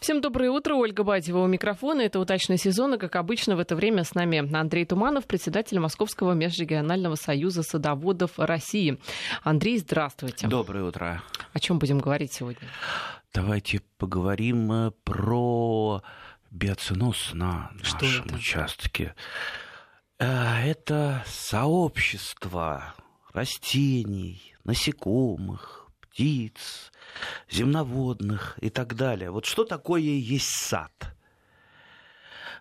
[0.00, 0.76] Всем доброе утро.
[0.76, 2.00] Ольга Бадьева у микрофона.
[2.00, 2.94] Это «Удачный сезон».
[2.94, 8.38] И, как обычно, в это время с нами Андрей Туманов, председатель Московского межрегионального союза садоводов
[8.38, 8.98] России.
[9.42, 10.46] Андрей, здравствуйте.
[10.48, 11.22] Доброе утро.
[11.52, 12.66] О чем будем говорить сегодня?
[13.34, 16.02] Давайте поговорим э, про
[16.50, 18.34] биоценоз на Что нашем это?
[18.36, 19.14] участке.
[20.18, 22.94] Э, Это сообщество
[23.34, 26.89] растений, насекомых, птиц,
[27.50, 29.30] земноводных и так далее.
[29.30, 30.92] Вот что такое есть сад?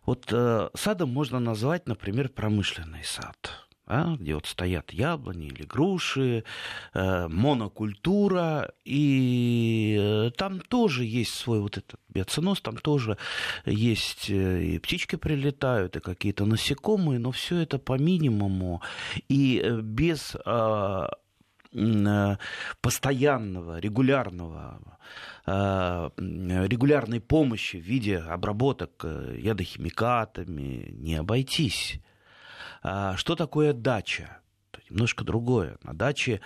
[0.06, 6.44] Вот э, садом можно назвать, например, промышленный сад, да, где вот стоят яблони или груши,
[6.94, 13.18] э, монокультура, и э, там тоже есть свой вот этот биоценоз, там тоже
[13.66, 18.82] есть э, и птички прилетают, и какие-то насекомые, но все это по минимуму,
[19.28, 21.08] и э, без э,
[22.82, 24.80] постоянного, регулярного,
[25.46, 32.00] э, регулярной помощи в виде обработок э, ядохимикатами не обойтись.
[32.82, 34.40] А Что такое дача?
[34.90, 35.78] Немножко другое.
[35.84, 36.42] На даче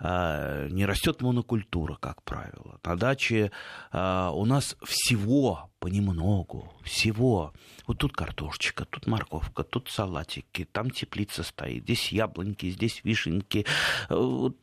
[0.00, 2.78] не растет монокультура, как правило.
[2.84, 3.50] На даче
[3.90, 7.52] а, у нас всего понемногу, всего.
[7.86, 13.66] Вот тут картошечка, тут морковка, тут салатики, там теплица стоит, здесь яблоньки, здесь вишенки.
[14.08, 14.56] Вот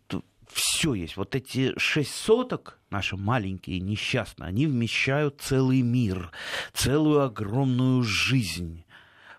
[0.52, 1.18] все есть.
[1.18, 6.32] Вот эти шесть соток, наши маленькие, несчастные, они вмещают целый мир,
[6.74, 8.85] целую огромную жизнь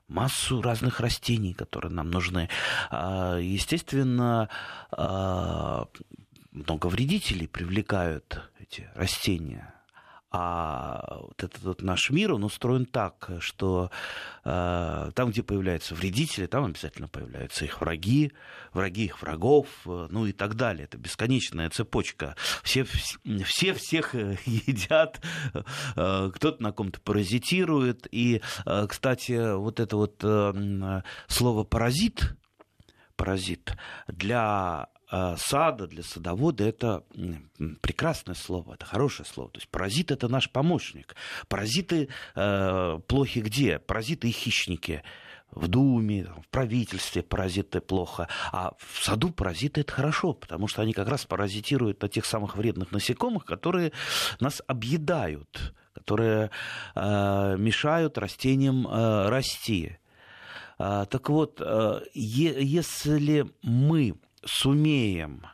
[0.08, 2.48] массу разных растений, которые нам нужны.
[2.90, 4.48] А, Естественно,
[4.90, 5.86] а,
[6.52, 9.75] много вредителей привлекают эти растения.
[10.38, 13.90] А вот этот вот наш мир, он устроен так, что
[14.44, 18.32] э, там, где появляются вредители, там обязательно появляются их враги,
[18.74, 20.84] враги их врагов, э, ну и так далее.
[20.84, 22.36] Это бесконечная цепочка.
[22.62, 25.22] Все, все всех э, едят,
[25.54, 28.06] э, кто-то на ком-то паразитирует.
[28.10, 32.36] И, э, кстати, вот это вот э, м, слово «паразит»,
[33.16, 33.74] паразит
[34.06, 37.04] для э, сада, для садовода это
[37.80, 39.50] прекрасное слово, это хорошее слово.
[39.50, 41.14] То есть паразит это наш помощник.
[41.48, 43.78] Паразиты э, плохи где?
[43.78, 45.02] Паразиты и хищники.
[45.52, 50.92] В Думе, в правительстве паразиты плохо, а в саду паразиты это хорошо, потому что они
[50.92, 53.92] как раз паразитируют на тех самых вредных насекомых, которые
[54.40, 56.50] нас объедают, которые
[56.96, 59.98] э, мешают растениям э, расти.
[60.78, 64.16] А, Так вот, э, если мы
[64.46, 65.46] сумеем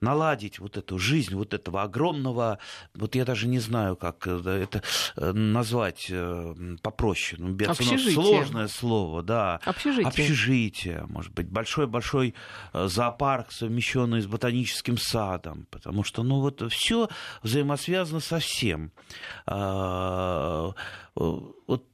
[0.00, 2.58] наладить вот эту жизнь вот этого огромного,
[2.94, 4.82] вот я даже не знаю, как э, это
[5.16, 8.12] э, назвать э, попроще, ну, Общежитие.
[8.14, 9.60] сложное слово, да.
[9.64, 10.06] Общежитие.
[10.08, 12.34] Общежитие, может быть, большой-большой
[12.72, 17.08] зоопарк, совмещенный с ботаническим садом, потому что, ну, вот все
[17.42, 18.92] взаимосвязано со всем.
[19.46, 20.72] А,
[21.14, 21.84] Вот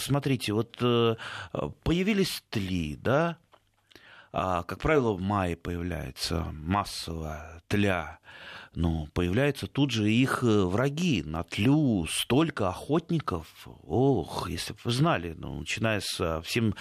[0.00, 3.36] смотрите, вот появились тли, да,
[4.62, 8.18] как правило, в мае появляется массово тля.
[8.74, 11.22] Но появляются тут же их э, враги.
[11.22, 13.46] На тлю столько охотников.
[13.86, 16.74] Ох, если бы вы знали, ну, начиная с э, всем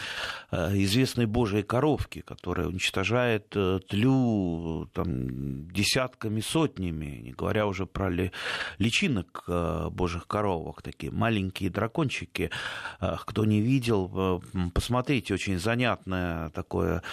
[0.52, 3.50] э, известной божьей коровки, которая уничтожает
[3.90, 8.32] тлю там, десятками, сотнями, не говоря уже про ли-
[8.78, 9.44] личинок
[9.92, 12.52] божьих коровок, такие маленькие дракончики.
[13.00, 14.42] Кто не видел,
[14.74, 17.04] посмотрите, очень занятное такое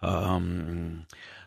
[0.00, 1.06] эм,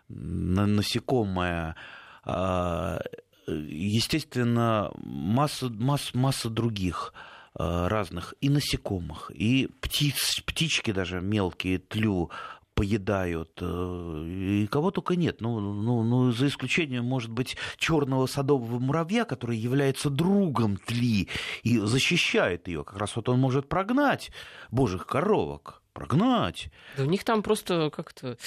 [0.10, 1.76] на- насекомое.
[2.24, 3.00] А,
[3.48, 7.14] Естественно, масса, масса, масса других
[7.58, 12.30] э, разных и насекомых, и птиц, птички даже мелкие тлю
[12.76, 15.42] поедают, э, и кого только нет.
[15.42, 21.28] Ну, ну, ну, за исключением, может быть, черного садового муравья, который является другом тли
[21.64, 22.84] и защищает ее.
[22.84, 24.32] Как раз вот он может прогнать
[24.70, 25.81] божьих коровок.
[25.94, 26.70] Прогнать.
[26.96, 28.38] Да у них там просто как-то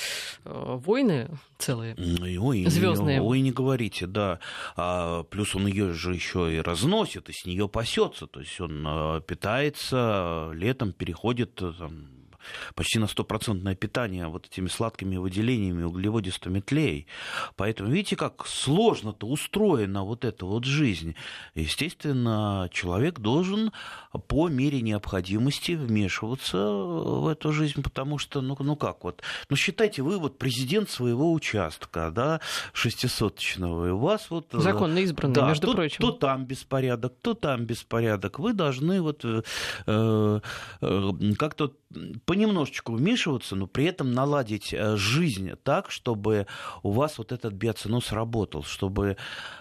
[0.45, 1.29] э, войны
[1.59, 1.95] целые.
[1.99, 3.21] Ну, Ой, Звездные.
[3.21, 4.39] Ой, не говорите, да.
[4.77, 8.27] А, плюс он ее же еще и разносит, и с нее пасется.
[8.27, 12.09] То есть он э, питается, летом переходит э, там,
[12.75, 17.07] почти на стопроцентное питание вот этими сладкими выделениями углеводистыми тлей.
[17.57, 21.15] Поэтому видите, как сложно-то устроена вот эта вот жизнь.
[21.55, 23.73] Естественно, человек должен
[24.29, 30.03] по мере необходимости вмешиваться в эту жизнь, потому что, ну, ну как вот, ну считайте,
[30.03, 32.41] вы вот президент своего участка, да,
[32.73, 34.55] шестисоточного, и у вас вот...
[34.55, 35.99] э, Законно избранные, да, между то, прочим.
[36.01, 38.39] то там беспорядок, то там беспорядок.
[38.39, 39.43] Вы должны вот э,
[39.87, 40.41] э,
[41.39, 41.73] как-то
[42.35, 46.49] понемножечку вмешиваться, но при этом наладить э, жизнь так, чтобы
[46.83, 49.17] у вас вот этот биоценоз работал, чтобы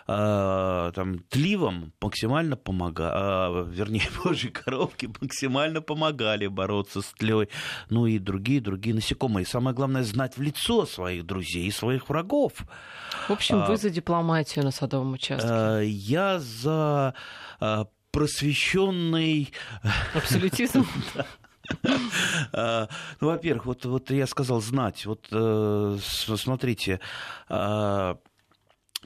[0.07, 7.49] э, там тливам максимально помогали, э, вернее, божьи коровки максимально помогали бороться с тлей,
[7.91, 9.43] ну и другие, другие насекомые.
[9.43, 12.53] И самое главное, знать в лицо своих друзей и своих врагов.
[13.27, 15.47] В общем, вы а, за дипломатию на садовом участке.
[15.47, 17.13] Э, я за
[17.61, 19.53] э, просвещенный...
[20.15, 20.87] Абсолютизм?
[22.51, 22.87] А,
[23.19, 25.05] ну, во-первых, вот, вот я сказал знать.
[25.05, 26.99] Вот э, смотрите,
[27.49, 28.17] а,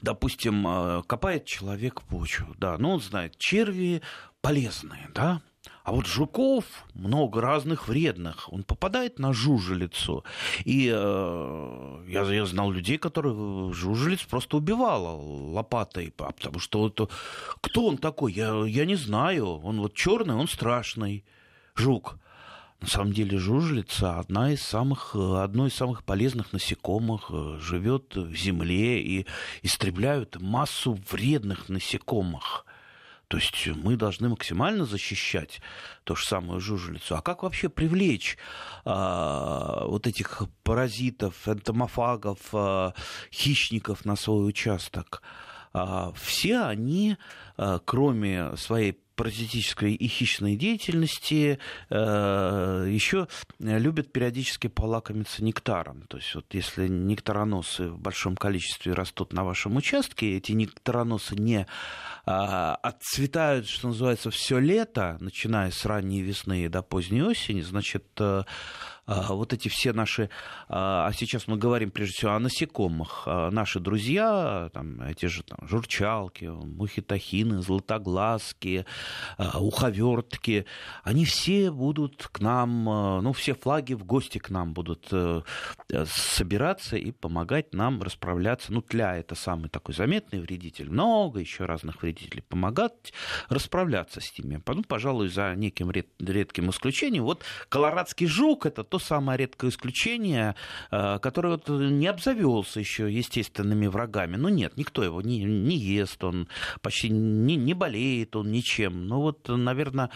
[0.02, 4.02] допустим, а, копает человек почву, да, ну, он знает, черви
[4.40, 5.40] полезные, да,
[5.88, 8.52] а вот жуков много разных вредных.
[8.52, 10.22] Он попадает на жужелицу.
[10.66, 16.12] И э, я, я знал людей, которые жужелиц просто убивала лопатой.
[16.14, 17.10] Потому что вот,
[17.62, 19.60] кто он такой, я, я не знаю.
[19.64, 21.24] Он вот черный, он страшный
[21.74, 22.18] жук.
[22.80, 28.34] На самом деле жужелица одна из самых, одно из самых полезных насекомых, э, живет в
[28.36, 29.26] земле и
[29.62, 32.64] истребляют массу вредных насекомых.
[33.26, 35.60] То есть мы должны максимально защищать
[36.04, 37.16] ту же самую жужелицу.
[37.16, 38.38] А как вообще привлечь
[38.86, 42.94] а, вот этих паразитов, энтомофагов, а,
[43.30, 45.20] хищников на свой участок?
[45.22, 45.57] А,
[46.14, 47.16] все они,
[47.56, 51.58] а, кроме своей паразитической и хищной деятельности
[51.90, 53.26] э, еще
[53.58, 56.02] любят периодически полакомиться нектаром.
[56.02, 61.66] То есть вот если нектароносы в большом количестве растут на вашем участке, эти нектароносы не
[62.26, 68.44] а, отцветают, что называется, все лето, начиная с ранней весны до поздней осени, значит, а,
[69.08, 70.28] вот эти все наши,
[70.68, 75.42] а, а сейчас мы говорим прежде всего о насекомых, а, наши друзья, там, эти же
[75.42, 78.84] там, журчалки, мухитахины, златоглазки,
[79.54, 80.66] уховертки,
[81.02, 85.42] они все будут к нам, ну, все флаги в гости к нам будут э,
[86.06, 88.72] собираться и помогать нам расправляться.
[88.72, 93.12] Ну, тля это самый такой заметный вредитель, много еще разных вредителей, помогать
[93.48, 94.62] расправляться с ними.
[94.66, 97.24] Ну, пожалуй, за неким редким исключением.
[97.24, 100.54] Вот колорадский жук это то самое редкое исключение,
[100.90, 104.36] э, которое вот не обзавелся еще естественными врагами.
[104.36, 106.48] Ну нет, никто его не, не ест, он
[106.80, 109.06] почти не, не болеет он ничем.
[109.06, 110.10] Ну вот, наверное,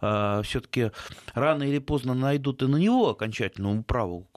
[0.00, 0.90] э, все-таки
[1.34, 4.28] рано или поздно найдут и на него окончательную управу,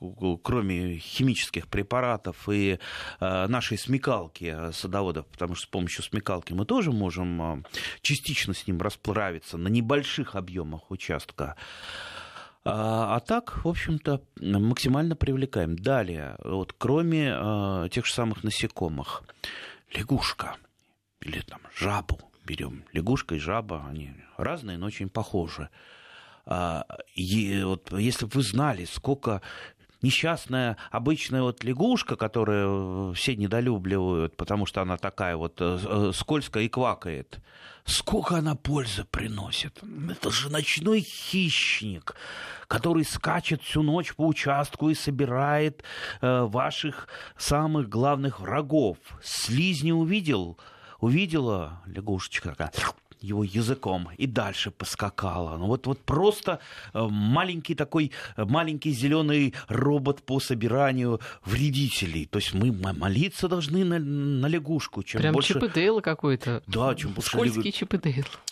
[0.43, 2.79] кроме химических препаратов и
[3.19, 7.65] э, нашей смекалки садоводов, потому что с помощью смекалки мы тоже можем
[8.01, 11.55] частично с ним расправиться на небольших объемах участка.
[12.65, 15.77] А, а так, в общем-то, максимально привлекаем.
[15.77, 19.23] Далее, вот кроме э, тех же самых насекомых,
[19.93, 20.57] лягушка
[21.21, 22.83] или там жабу берем.
[22.93, 25.69] Лягушка и жаба, они разные, но очень похожи.
[26.45, 26.85] А,
[27.15, 29.41] и вот если бы вы знали, сколько
[30.01, 36.63] несчастная обычная вот лягушка, которую все недолюбливают, потому что она такая вот э, э, скользкая
[36.63, 37.39] и квакает,
[37.85, 39.81] сколько она пользы приносит.
[40.09, 42.15] Это же ночной хищник,
[42.67, 45.83] который скачет всю ночь по участку и собирает
[46.21, 47.07] э, ваших
[47.37, 48.97] самых главных врагов.
[49.23, 50.57] Слизни увидел,
[50.99, 52.71] увидела лягушечка такая
[53.21, 55.57] его языком и дальше поскакала.
[55.57, 56.59] Ну вот, вот просто
[56.93, 62.25] э, маленький такой, э, маленький зеленый робот по собиранию вредителей.
[62.25, 65.03] То есть мы молиться должны на, на лягушку.
[65.03, 65.53] Чем Прям больше...
[65.53, 66.63] Чип какой-то.
[66.67, 67.71] Да, чем больше Скользкий лягу...
[67.71, 67.93] Чип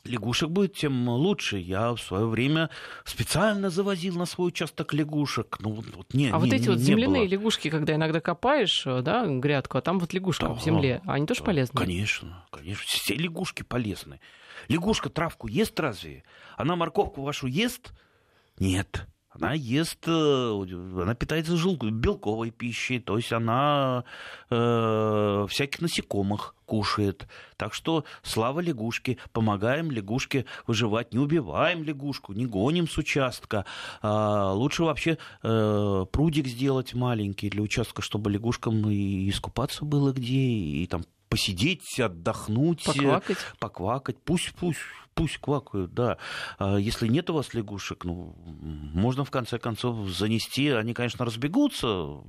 [0.05, 1.57] Лягушек будет, тем лучше.
[1.57, 2.69] Я в свое время
[3.05, 5.57] специально завозил на свой участок лягушек.
[5.59, 7.31] Ну, вот, не, а не, вот эти не, вот земляные было.
[7.31, 11.25] лягушки, когда иногда копаешь, э, да, грядку, а там вот лягушка да, в земле, они
[11.25, 11.77] тоже да, полезны?
[11.77, 12.83] Конечно, конечно.
[12.85, 14.19] Все лягушки полезны.
[14.67, 16.23] Лягушка травку ест разве?
[16.55, 17.93] Она морковку вашу ест?
[18.59, 19.07] Нет.
[19.39, 24.03] Она ест, э, она питается желтой, белковой пищей, то есть она
[24.49, 27.27] э, всяких насекомых кушает.
[27.55, 33.65] Так что слава лягушке, помогаем лягушке выживать, не убиваем лягушку, не гоним с участка.
[34.01, 40.35] А лучше вообще э, прудик сделать маленький для участка, чтобы лягушкам и искупаться было где,
[40.35, 43.37] и там посидеть, отдохнуть, поквакать.
[43.59, 44.17] поквакать.
[44.23, 44.79] Пусть, пусть,
[45.13, 46.17] пусть квакают, да.
[46.57, 50.69] А если нет у вас лягушек, ну, можно в конце концов занести.
[50.69, 52.21] Они, конечно, разбегутся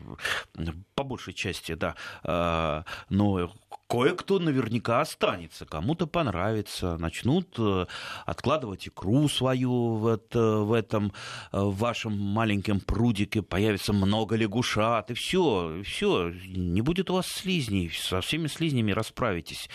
[0.95, 1.95] по большей части, да.
[2.23, 3.53] А, но
[3.89, 7.87] кое-кто наверняка останется, кому-то понравится, начнут э,
[8.27, 11.13] откладывать икру свою в, это, в этом
[11.53, 17.27] э, в вашем маленьком прудике, появится много лягушат, и все, все, не будет у вас
[17.27, 19.69] слизней, со всеми слизнями расправитесь.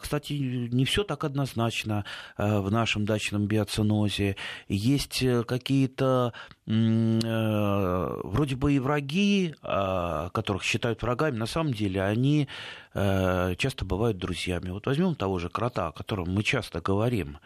[0.00, 2.04] Кстати, не все так однозначно.
[2.36, 4.36] в нашем дачном биоцинозе.
[4.68, 6.32] Есть какие-то
[6.64, 12.48] вроде бы и враги, которых считают врагами, на самом деле они
[12.94, 14.70] часто бывают друзьями.
[14.70, 17.38] Вот возьмем того же крота, о котором мы часто говорим.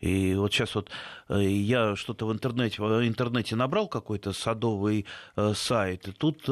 [0.00, 0.90] И вот сейчас вот
[1.28, 5.04] я что-то в интернете, в интернете набрал какой-то садовый
[5.54, 6.48] сайт, и тут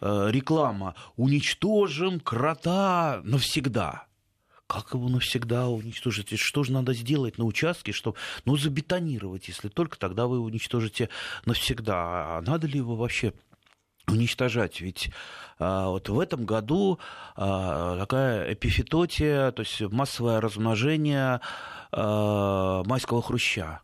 [0.00, 4.06] реклама «Уничтожим крота навсегда».
[4.72, 6.38] Как его навсегда уничтожить?
[6.38, 11.10] Что же надо сделать на участке, чтобы, ну, забетонировать, если только тогда вы уничтожите
[11.44, 12.38] навсегда.
[12.38, 13.34] А надо ли его вообще
[14.08, 14.80] уничтожать.
[14.80, 15.10] Ведь
[15.58, 16.98] а, вот в этом году
[17.36, 21.40] а, такая эпифитотия, то есть массовое размножение
[21.92, 23.82] а, майского хруща.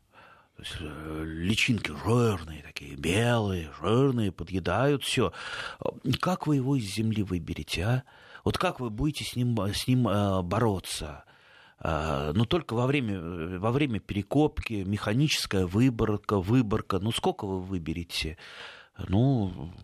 [0.57, 5.33] То есть э, личинки жирные, такие белые, жирные, подъедают все.
[6.21, 8.03] Как вы его из земли выберете, а?
[8.49, 11.25] Вот как вы будете с ним, с ним э, бороться?
[11.81, 16.99] Э, ну, только во время, во время перекопки, механическая выборка, выборка.
[16.99, 18.39] Ну, сколько вы выберете?
[19.07, 19.75] Ну,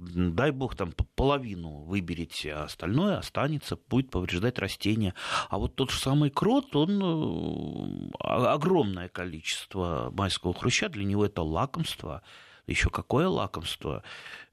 [0.00, 5.12] дай бог, там половину выберете, а остальное останется, будет повреждать растения.
[5.50, 11.42] А вот тот же самый крот, он э, огромное количество майского хруща, для него это
[11.42, 12.22] лакомство
[12.66, 14.02] еще какое лакомство.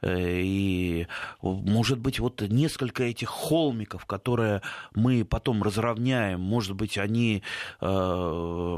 [0.01, 1.07] Э, и,
[1.41, 4.61] может быть, вот несколько этих холмиков, которые
[4.95, 7.43] мы потом разровняем, может быть, они,
[7.79, 8.77] э,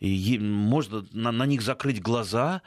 [0.00, 2.62] можно на, на них закрыть глаза,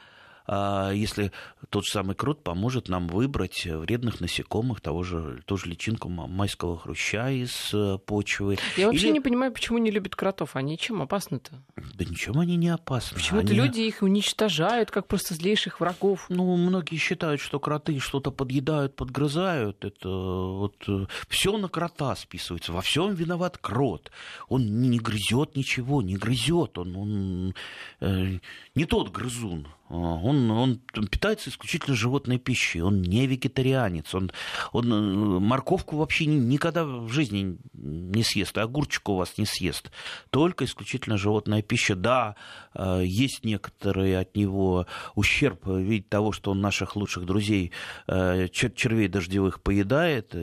[0.46, 1.32] если
[1.70, 7.30] тот самый крот поможет нам выбрать вредных насекомых, того же, ту же личинку майского хруща
[7.30, 8.58] из э, почвы.
[8.76, 9.14] Я вообще Или...
[9.14, 10.56] не понимаю, почему не любят кротов.
[10.56, 11.62] Они чем опасны-то?
[11.76, 13.16] Да ничем они не опасны.
[13.16, 13.56] Почему-то они...
[13.56, 16.26] люди их уничтожают, как просто злейших врагов.
[16.28, 19.84] Ну, многие считают, что кроты что-то подъедают, подгрызают.
[19.84, 22.72] Это вот э, все на крота списывается.
[22.72, 24.10] Во всем виноват крот.
[24.48, 26.78] Он не грызет ничего, не грызет.
[26.78, 27.54] Он, он
[28.00, 28.38] э,
[28.74, 29.68] не тот грызун.
[29.88, 34.32] А, он, он питается исключительно животной пищей, он не вегетарианец, он,
[34.72, 39.90] он э, морковку вообще никогда в жизни не съест, и огурчик у вас не съест.
[40.30, 41.94] Только исключительно животная пища.
[41.94, 42.36] Да,
[42.74, 47.72] э, есть некоторые от него ущерб в виде того, что он наших лучших друзей
[48.06, 50.34] э, червей дождевых поедает,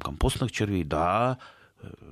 [0.00, 1.38] компостных червей, да,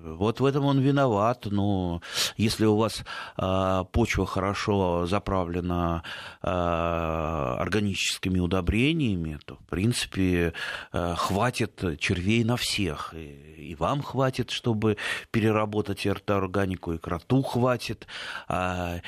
[0.02, 1.46] вот в этом он виноват.
[1.50, 2.00] Но
[2.36, 3.04] если у вас
[3.36, 6.02] э, почва хорошо заправлена
[6.42, 10.52] э, органическими удобрениями, то, в принципе,
[10.92, 13.14] э, хватит червей на всех.
[13.16, 14.96] И, и вам хватит, чтобы
[15.30, 18.06] переработать эту органику, и кроту хватит.
[18.48, 19.00] Э,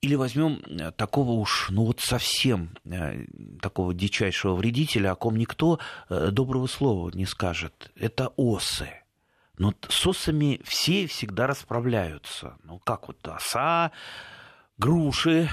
[0.00, 0.60] или возьмем
[0.96, 2.70] такого уж, ну вот совсем
[3.60, 5.78] такого дичайшего вредителя, о ком никто
[6.08, 7.92] доброго слова не скажет.
[7.94, 9.01] Это осы.
[9.62, 12.56] Но с осами все всегда расправляются.
[12.64, 13.92] Ну, как вот оса,
[14.76, 15.48] груши,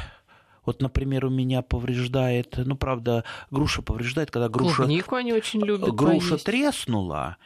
[0.65, 4.77] вот, например, у меня повреждает, ну, правда, груша повреждает, когда груша...
[4.77, 6.45] Клубнику они очень любят Груша поесть.
[6.45, 7.37] треснула,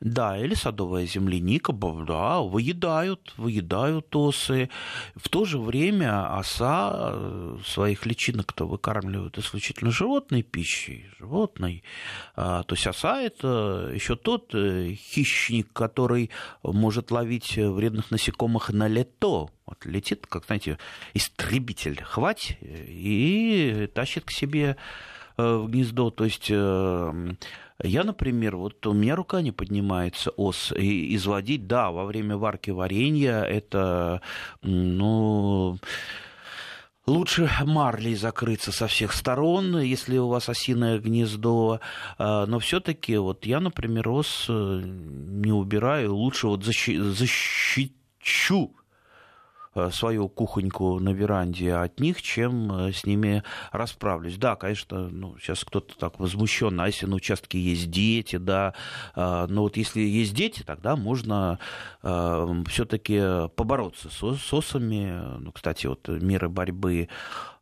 [0.00, 4.68] да, или садовая земляника, да, выедают, выедают осы.
[5.14, 11.82] В то же время оса э, своих личинок-то выкармливают исключительно животной пищей, животной.
[12.34, 16.30] А, то есть оса это еще тот э, хищник, который
[16.62, 19.48] может ловить вредных насекомых на лето.
[19.64, 20.78] Вот летит, как, знаете,
[21.14, 24.76] истребитель, хвать и тащит к себе
[25.38, 26.10] э, в гнездо.
[26.10, 26.50] То есть
[27.82, 32.70] я, например, вот у меня рука не поднимается ос и изводить, да, во время варки
[32.70, 34.20] варенья это,
[34.62, 35.78] ну,
[37.06, 41.78] Лучше марлей закрыться со всех сторон, если у вас осиное гнездо.
[42.18, 46.16] А, но все-таки вот я, например, ос э, не убираю.
[46.16, 47.92] Лучше вот защищу
[48.26, 48.85] Э,
[49.92, 53.42] свою кухоньку на веранде от них, чем э, с ними
[53.72, 54.36] расправлюсь.
[54.36, 58.74] Да, конечно, ну, сейчас кто-то так возмущен, а если на участке есть дети, да,
[59.14, 61.58] э, но вот если есть дети, тогда можно
[62.02, 65.38] все-таки побороться с, с осами.
[65.40, 67.08] Ну, кстати, вот меры борьбы,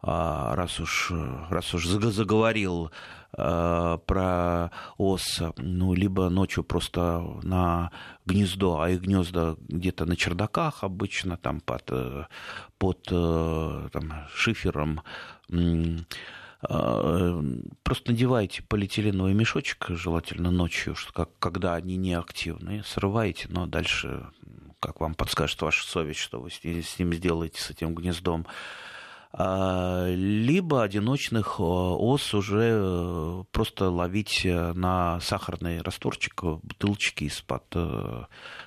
[0.03, 1.13] раз уж,
[1.49, 7.91] раз уж заговорил Э, про ос, ну, либо ночью просто на
[8.27, 12.25] гнездо, а их гнезда где-то на чердаках обычно, там под, э,
[12.79, 15.03] под э, там, шифером,
[17.83, 24.27] Просто надевайте полиэтиленовый мешочек, желательно ночью, что как, когда они не активны, срываете, но дальше,
[24.81, 28.47] как вам подскажет ваша совесть, что вы с ним сделаете с этим гнездом.
[29.37, 37.65] А, либо одиночных ос уже просто ловить на сахарный растворчик бутылочки из-под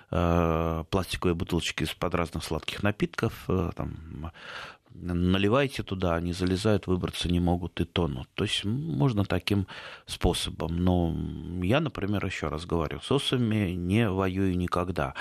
[0.10, 4.32] пластиковые бутылочки из-под разных сладких напитков, там,
[5.01, 8.27] наливайте туда, они залезают, выбраться не могут и тонут.
[8.34, 9.68] То есть можно таким
[10.06, 10.77] способом.
[10.84, 11.16] Но
[11.63, 15.13] я, например, еще раз говорю, с осами не воюю никогда.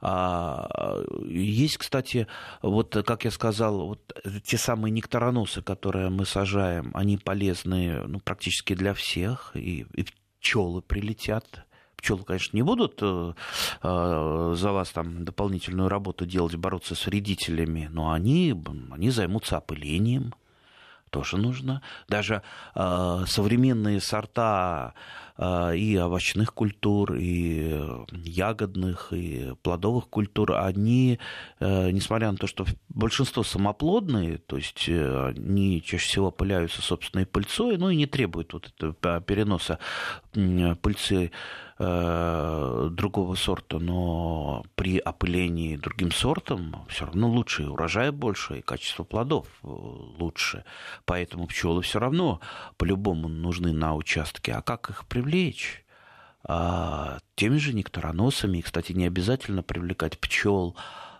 [0.00, 2.26] А, есть, кстати,
[2.62, 8.74] вот, как я сказал, вот те самые нектароносы, которые мы сажаем, они полезны ну, практически
[8.74, 10.06] для всех, и, и
[10.40, 11.67] пчелы прилетят
[11.98, 13.34] пчелы, конечно, не будут э,
[13.82, 18.54] э, за вас там дополнительную работу делать, бороться с вредителями, но они,
[18.90, 20.32] они займутся опылением,
[21.10, 21.82] тоже нужно.
[22.08, 22.42] Даже
[22.74, 24.94] э, современные сорта
[25.36, 27.80] э, и овощных культур, и
[28.12, 31.18] ягодных, и плодовых культур, они,
[31.60, 37.26] э, несмотря на то, что большинство самоплодные, то есть э, они чаще всего опыляются собственной
[37.26, 39.78] пыльцой, ну и не требуют вот этого переноса
[40.32, 41.32] пыльцы
[41.80, 48.62] Э, другого сорта, но при опылении другим сортом все равно лучше, и урожай больше, и
[48.62, 50.64] качество плодов э, лучше.
[51.04, 52.40] Поэтому пчелы все равно
[52.78, 54.54] по-любому нужны на участке.
[54.54, 55.84] А как их привлечь?
[56.42, 60.76] А, теми же нектароносами, и, кстати, не обязательно привлекать пчел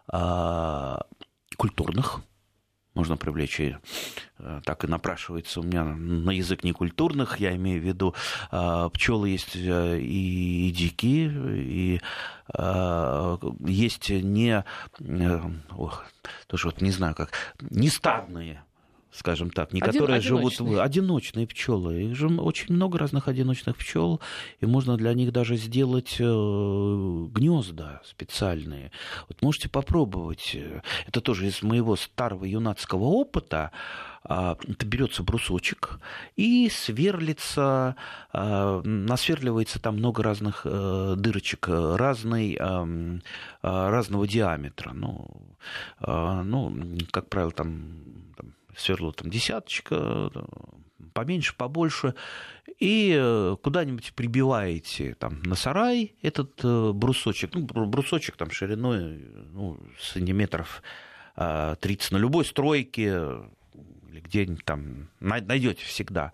[0.09, 1.07] а,
[1.57, 2.21] культурных,
[2.99, 3.77] можно привлечь и
[4.39, 8.15] э, так и напрашивается у меня на язык некультурных, я имею в виду
[8.51, 12.01] э, пчелы есть э, и дикие, и
[13.67, 14.65] есть не,
[15.77, 16.07] ох,
[16.47, 18.63] тоже вот не знаю как, не стадные
[19.13, 20.69] скажем так, не Один, которые одиночные.
[20.69, 22.03] живут одиночные пчелы.
[22.05, 24.21] Их же очень много разных одиночных пчел,
[24.61, 28.93] и можно для них даже сделать э, гнезда специальные.
[29.29, 30.57] Вот можете попробовать.
[31.07, 33.73] Это тоже из моего старого юнацкого опыта.
[34.25, 36.01] А, это берется брусочек
[36.37, 37.97] и сверлится,
[38.33, 42.59] а, насверливается там много разных э, дырочек разной,
[43.63, 44.93] разного диаметра.
[44.93, 45.27] Ну,
[46.01, 48.03] а, ну, как правило, там
[48.79, 50.31] сверло там десяточка,
[51.13, 52.15] поменьше, побольше,
[52.79, 59.19] и э, куда-нибудь прибиваете там на сарай этот э, брусочек, ну, брусочек там шириной
[59.53, 60.83] ну, сантиметров
[61.37, 63.05] 30 на любой стройке,
[64.11, 66.33] или где-нибудь там найдете всегда.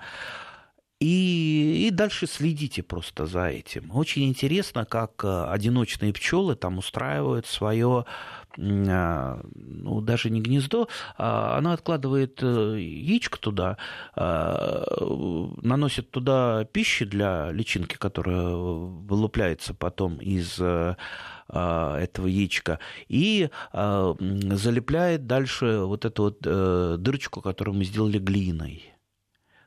[1.01, 3.91] И, и дальше следите просто за этим.
[3.95, 11.59] Очень интересно, как э, одиночные пчелы там устраивают свое а, ну, даже не гнездо, а
[11.59, 13.77] она откладывает э, яичко туда,
[14.15, 14.85] а,
[15.63, 20.97] наносит туда пищи для личинки, которая вылупляется потом из э,
[21.49, 28.94] а, этого яичка, и залепляет дальше вот эту вот э, дырочку, которую мы сделали глиной.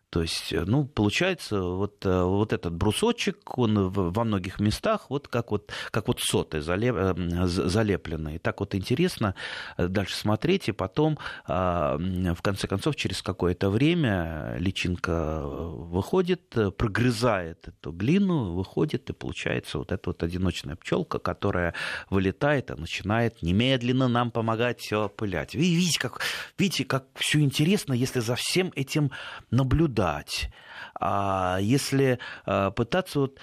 [0.10, 5.28] То есть, э, ну, получается, вот, э, вот этот брусочек, он во многих местах вот
[5.28, 8.36] как вот, как вот соты э, залеплены.
[8.36, 9.36] И так вот интересно
[9.78, 17.92] дальше смотреть, и потом, а, в конце концов, через какое-то время личинка выходит, прогрызает эту
[17.92, 21.74] глину, выходит, и получается вот эта вот одиночная пчелка, которая
[22.10, 25.54] вылетает и начинает немедленно нам помогать все опылять.
[25.54, 26.22] Видите, как,
[26.58, 29.12] видите, как все интересно, если за всем этим
[29.52, 30.50] наблюдать наблюдать,
[31.00, 33.40] а если а, пытаться вот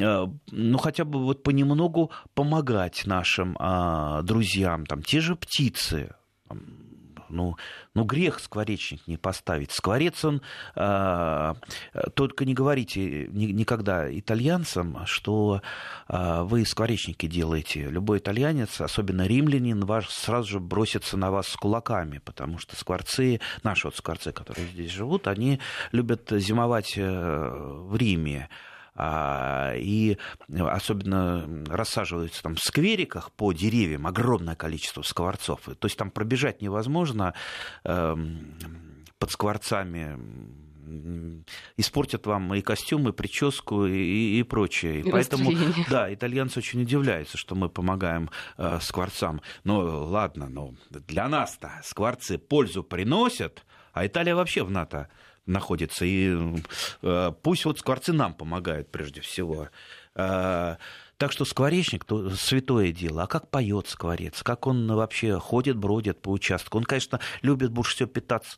[0.00, 6.14] а, ну, хотя бы вот понемногу помогать нашим а, друзьям, там, те же птицы,
[7.32, 7.56] ну,
[7.94, 9.72] ну, грех скворечник не поставить.
[9.72, 10.42] Скворец он...
[10.76, 11.54] Э,
[12.14, 15.62] только не говорите ни, никогда итальянцам, что
[16.08, 17.88] э, вы скворечники делаете.
[17.88, 23.40] Любой итальянец, особенно римлянин, ваш сразу же бросится на вас с кулаками, потому что скворцы,
[23.62, 25.60] наши вот скворцы, которые здесь живут, они
[25.92, 28.48] любят зимовать э, в Риме.
[28.94, 30.18] А, и
[30.58, 35.60] особенно рассаживаются там в сквериках по деревьям огромное количество скворцов.
[35.78, 37.34] То есть там пробежать невозможно
[37.84, 38.54] эм,
[39.18, 40.18] под скворцами
[41.76, 45.00] испортят вам и костюм, и прическу, и, и прочее.
[45.00, 45.50] И Поэтому,
[45.88, 49.40] да, итальянцы очень удивляются, что мы помогаем э, скворцам.
[49.64, 55.08] Но ладно, но для нас-то скворцы пользу приносят, а Италия вообще в НАТО
[55.46, 56.04] находится.
[56.04, 56.36] И
[57.02, 59.68] э, пусть вот скворцы нам помогают прежде всего.
[60.14, 60.76] Э,
[61.16, 63.24] так что скворечник то святое дело.
[63.24, 64.42] А как поет скворец?
[64.42, 66.78] Как он вообще ходит, бродит по участку?
[66.78, 68.56] Он, конечно, любит больше всего питаться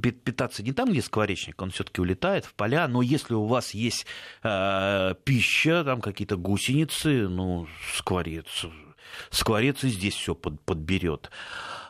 [0.00, 4.06] питаться не там, где скворечник, он все-таки улетает в поля, но если у вас есть
[4.42, 8.66] э, пища, там какие-то гусеницы, ну, скворец,
[9.30, 11.30] скворец и здесь все под, подберет.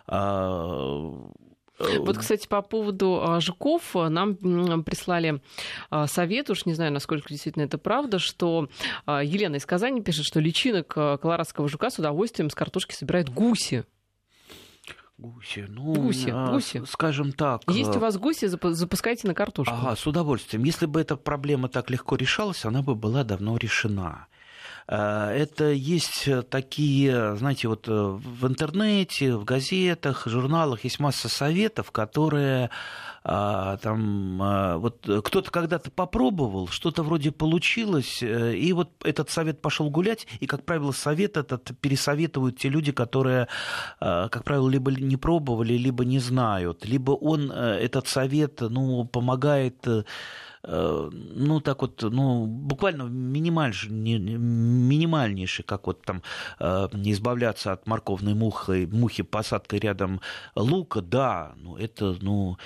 [0.07, 1.31] А,
[1.99, 4.37] Вот, кстати, по поводу а, жуков нам
[4.85, 5.41] прислали
[5.91, 8.69] а, совет, уж не знаю, насколько действительно это правда, что
[9.07, 13.85] а, Елена из Казани пишет, что личинок колорадского жука с удовольствием с картошки собирают гуси.
[15.19, 16.83] Гуси, ну, гуси, а, гуси.
[16.89, 17.63] скажем так.
[17.69, 19.73] Есть у вас гуси, запускайте на картошку.
[19.73, 20.65] Ага, с удовольствием.
[20.65, 24.27] Если бы эта проблема так легко решалась, она бы была давно решена.
[24.89, 31.91] Э, это есть такие, знаете, вот э, в интернете, в газетах, журналах есть масса советов,
[31.91, 32.71] которые
[33.25, 39.61] а, там а, вот кто-то когда-то попробовал, что-то вроде получилось, э, и вот этот совет
[39.61, 43.49] пошел гулять, и, как правило, совет этот пересоветуют те люди, которые,
[44.01, 49.87] а, как правило, либо не пробовали, либо не знают, либо он, этот совет, ну, помогает
[50.65, 56.23] Э, ну, так вот, ну, буквально минимальнейший, как вот там
[56.61, 60.21] э, не избавляться от морковной мухи, мухи посадкой рядом
[60.55, 62.57] лука, да, ну, это, ну,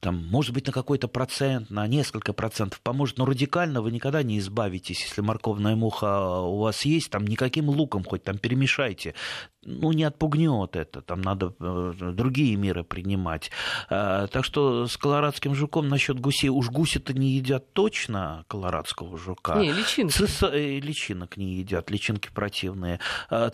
[0.00, 4.38] там, может быть, на какой-то процент, на несколько процентов поможет, но радикально вы никогда не
[4.38, 9.14] избавитесь, если морковная муха у вас есть, там никаким луком хоть там перемешайте,
[9.62, 13.50] ну, не отпугнет это, там надо э, другие меры принимать.
[13.90, 19.56] Э, так что с колорадским жуком насчет гусей, уж гуси-то не едят точно колорадского жука.
[19.56, 20.12] Не, личинки.
[20.12, 20.42] Цис...
[20.42, 23.00] Э, личинок не едят, личинки противные.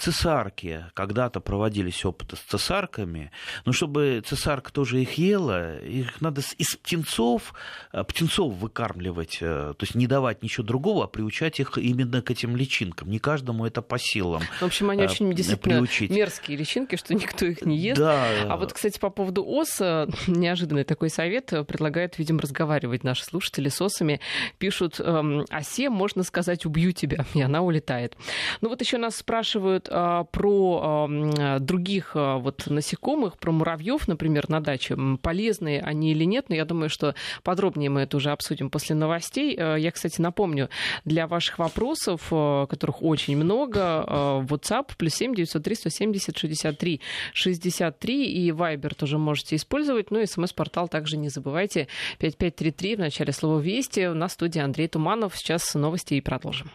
[0.00, 3.32] Цесарки, когда-то проводились опыты с цесарками,
[3.64, 7.52] но чтобы цесарка тоже их ела, их надо из птенцов,
[7.92, 13.10] птенцов выкармливать, то есть не давать ничего другого, а приучать их именно к этим личинкам.
[13.10, 14.42] Не каждому это по силам.
[14.60, 16.10] В общем, они очень действительно получить.
[16.10, 17.98] Мерзкие личинки, что никто их не ест.
[17.98, 18.26] Да.
[18.48, 23.24] А вот, кстати, по поводу ос, э, неожиданный такой совет э, предлагают, видимо, разговаривать наши
[23.24, 24.20] слушатели с осами.
[24.58, 28.16] Пишут, эм, осе, можно сказать, убью тебя, и она улетает.
[28.60, 34.48] Ну вот еще нас спрашивают а, про а, других а, вот насекомых, про муравьев, например,
[34.48, 34.96] на даче.
[35.22, 39.56] Полезные они или нет, но я думаю, что подробнее мы это уже обсудим после новостей.
[39.56, 40.68] Я, кстати, напомню,
[41.04, 42.22] для ваших вопросов,
[42.68, 44.04] которых очень много,
[44.48, 47.00] WhatsApp плюс 7 903 170 63
[47.32, 50.10] 63 и Viber тоже можете использовать.
[50.10, 51.88] Ну и смс-портал также не забывайте.
[52.18, 54.06] 5533 в начале слова «Вести».
[54.06, 55.36] На студии Андрей Туманов.
[55.36, 56.70] Сейчас новости и продолжим.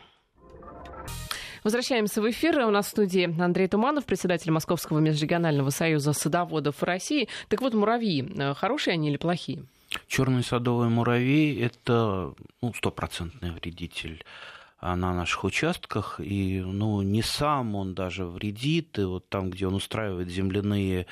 [1.64, 2.60] Возвращаемся в эфир.
[2.60, 7.28] У нас в студии Андрей Туманов, председатель Московского межрегионального союза садоводов России.
[7.50, 9.64] Так вот, муравьи, э, хорошие они или плохие?
[10.08, 14.24] Черный садовый муравей– это ну, стопроцентный вредитель
[14.82, 19.76] на наших участках, и ну, не сам он даже вредит, и вот там, где он
[19.76, 21.06] устраивает земляные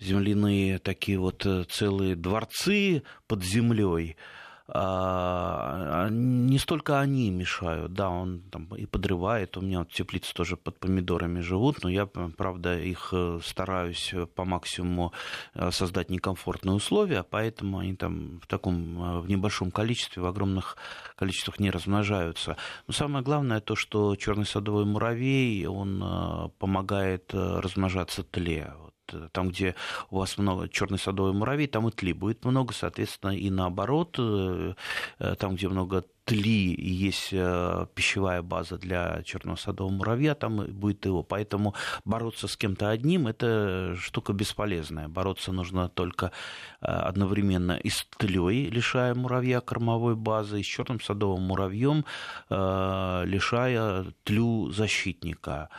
[0.00, 4.37] земляные такие вот э, целые дворцы под землей, а, а,
[4.68, 10.78] не столько они мешают, да, он там и подрывает, у меня вот теплицы тоже под
[10.78, 15.12] помидорами живут, но я, правда, их э, стараюсь по максимуму
[15.54, 20.76] э, создать некомфортные условия, поэтому они там в таком, э, в небольшом количестве, в огромных
[21.16, 22.56] количествах не размножаются.
[22.86, 28.72] Но самое главное то, что черный садовый муравей, он помогает размножаться тле.
[29.12, 29.74] Э, там, где
[30.10, 34.74] у вас много черный садовый муравей, там и тли будет много, соответственно, и наоборот, э,
[35.18, 41.22] э, там, где много тли есть пищевая база для черного садового муравья, там будет его.
[41.22, 45.08] Поэтому бороться с кем-то одним– это штука бесполезная.
[45.08, 46.32] Бороться нужно только
[46.80, 52.04] одновременно и с тлей, лишая муравья кормовой базы, и с черным садовым муравьем,
[52.50, 55.70] лишая тлю защитника.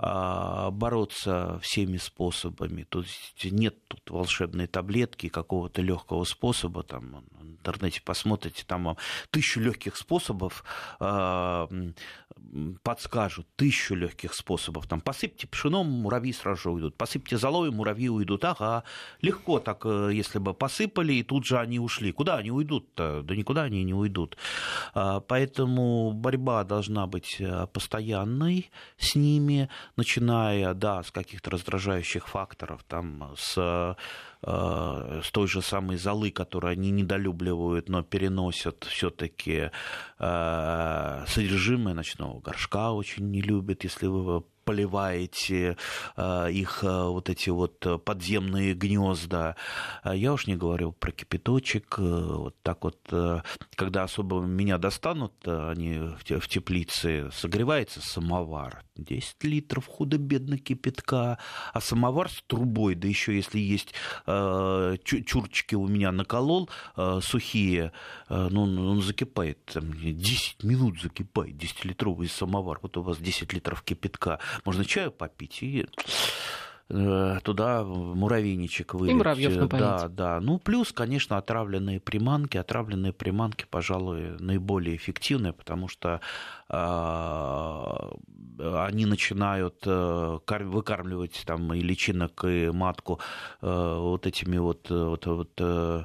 [0.00, 2.84] А, бороться всеми способами.
[2.84, 6.84] То есть нет тут волшебной таблетки, какого-то легкого способа.
[6.84, 8.96] Там, в интернете посмотрите, там вам
[9.30, 10.62] тысячу легких способов
[11.00, 11.68] а,
[12.82, 14.86] подскажут, тысячу легких способов.
[14.86, 16.96] Там посыпьте пшеном, муравьи сразу же уйдут.
[16.96, 18.44] Посыпьте золой, муравьи уйдут.
[18.44, 18.84] Ага,
[19.20, 22.12] легко так, э, если бы посыпали, и тут же они ушли.
[22.12, 23.22] Куда они уйдут-то?
[23.22, 24.36] Да никуда они не уйдут.
[24.94, 32.84] А, поэтому борьба должна быть э, постоянной с ними начиная, да, с каких-то раздражающих факторов,
[32.84, 33.96] там, с
[34.40, 39.70] с той же самой золы, которую они недолюбливают, но переносят все-таки
[40.18, 45.78] э, содержимое ночного горшка очень не любят, если вы поливаете
[46.16, 49.56] э, их э, вот эти вот подземные гнезда.
[50.04, 51.94] Я уж не говорю про кипяточек.
[51.98, 52.98] Э, вот так вот,
[53.74, 58.84] когда особо меня достанут, они в теплице, согревается самовар.
[58.96, 61.38] 10 литров худо-бедно кипятка,
[61.72, 63.94] а самовар с трубой, да еще если есть
[64.26, 66.68] чурчики у меня наколол
[67.20, 67.92] сухие,
[68.28, 74.40] ну, он закипает, там, 10 минут закипает, 10-литровый самовар, вот у вас 10 литров кипятка,
[74.64, 75.86] можно чаю попить и
[76.90, 79.12] Э, туда муравейничек вылить.
[79.12, 79.82] И муравьев напоить.
[79.82, 80.40] Да, да.
[80.40, 82.56] Ну, плюс, конечно, отравленные приманки.
[82.56, 86.22] Отравленные приманки, пожалуй, наиболее эффективные, потому что
[86.70, 86.74] э,
[88.58, 93.20] они начинают э, выкармливать там и личинок, и матку
[93.60, 96.04] э, вот этими вот, вот, вот э,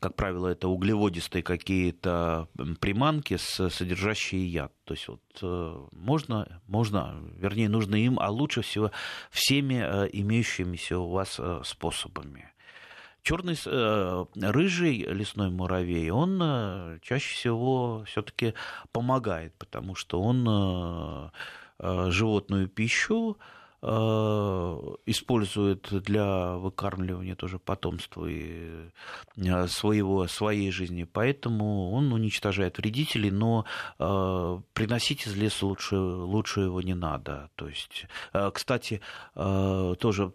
[0.00, 2.48] как правило, это углеводистые какие-то
[2.80, 4.72] приманки, содержащие яд.
[4.84, 8.92] То есть вот э, можно, можно, вернее, нужно им, а лучше всего
[9.30, 12.48] всеми э, имеющимися у вас э, способами.
[13.22, 13.56] Черный
[14.34, 18.54] рыжий лесной муравей, он чаще всего все-таки
[18.90, 21.30] помогает, потому что он
[21.78, 23.38] животную пищу
[23.82, 28.88] использует для выкармливания тоже потомства и
[29.36, 31.02] э, своего, своей жизни.
[31.02, 33.64] Поэтому он уничтожает вредителей, но
[33.98, 37.50] э, приносить из леса лучше, лучше его не надо.
[37.56, 38.06] То есть,
[38.52, 39.00] кстати,
[39.34, 40.32] тоже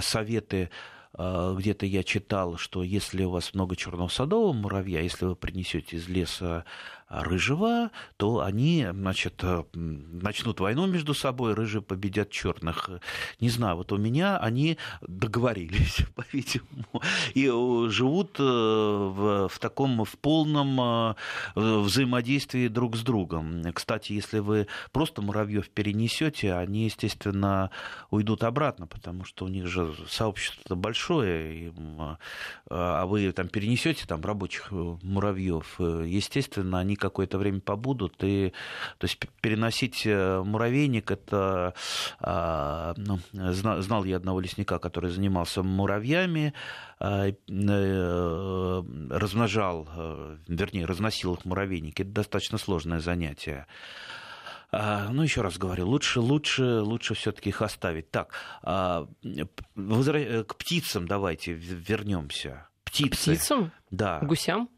[0.00, 0.70] советы
[1.18, 6.08] где-то я читал, что если у вас много черного садового муравья, если вы принесете из
[6.08, 6.66] леса
[7.08, 12.90] рыжего, то они, значит, э, начнут войну между собой, рыжие победят черных.
[13.40, 17.02] Не знаю, вот у меня они договорились, по-видимому,
[17.34, 21.16] и э, живут э, в, в таком, в полном
[21.54, 23.62] взаимодействии друг с другом.
[23.72, 27.70] Кстати, если вы просто муравьев перенесете, они, естественно,
[28.10, 31.72] уйдут обратно, потому что у них же сообщество большое,
[32.68, 38.22] а вы там перенесете там рабочих муравьев, естественно, они какое-то время побудут.
[38.22, 38.52] И,
[38.98, 41.74] то есть переносить э, муравейник, это
[42.20, 46.54] а, ну, знал я одного лесника, который занимался муравьями,
[46.98, 52.02] а, э, размножал, э, вернее, разносил их муравейники.
[52.02, 53.66] Это достаточно сложное занятие.
[54.72, 58.10] А, ну, еще раз говорю, лучше, лучше, лучше все-таки их оставить.
[58.10, 58.32] Так,
[58.62, 59.06] к
[60.58, 62.68] птицам давайте вернемся.
[62.84, 63.08] Птицы.
[63.08, 63.72] К птицам?
[63.90, 64.20] Да.
[64.20, 64.68] Гусям?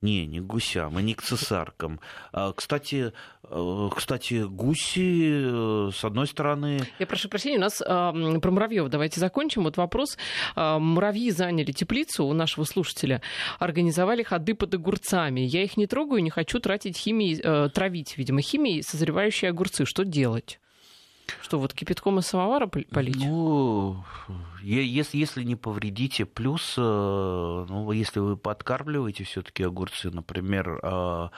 [0.00, 1.98] Не, не к гусям и не к цесаркам.
[2.32, 6.80] А, кстати, э, кстати, гуси, э, с одной стороны...
[7.00, 9.64] Я прошу прощения, у нас э, про муравьев давайте закончим.
[9.64, 10.16] Вот вопрос.
[10.54, 13.22] Э, муравьи заняли теплицу у нашего слушателя,
[13.58, 15.40] организовали ходы под огурцами.
[15.40, 19.84] Я их не трогаю, не хочу тратить химией, э, травить, видимо, химией созревающие огурцы.
[19.84, 20.60] Что делать?
[21.42, 23.16] Что, вот кипятком из самовара полить?
[23.16, 24.04] Ну,
[24.62, 31.28] если, если не повредите, плюс, э, ну, если вы подкармливаете все-таки огурцы, например, э,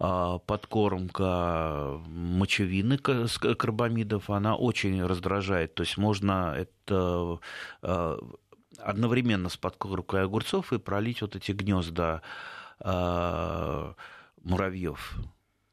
[0.00, 5.74] э, подкормка мочевины карбамидов, она очень раздражает.
[5.74, 7.38] То есть можно это
[8.80, 12.22] одновременно с подкормкой огурцов и пролить вот эти гнезда
[14.44, 15.18] муравьев.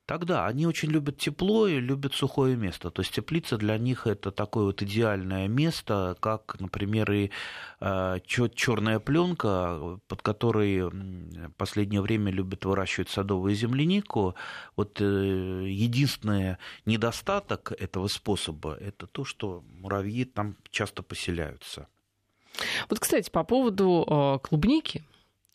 [0.06, 2.92] Тогда они очень любят тепло и любят сухое место.
[2.92, 7.32] То есть теплица для них это такое вот идеальное место, как, например, и
[7.80, 14.36] э, черная пленка, под которой в последнее время любят выращивать садовую землянику.
[14.76, 15.06] Вот э,
[15.68, 21.88] единственный недостаток этого способа это то, что муравьи там часто поселяются.
[22.90, 25.04] Вот, кстати, по поводу э, клубники,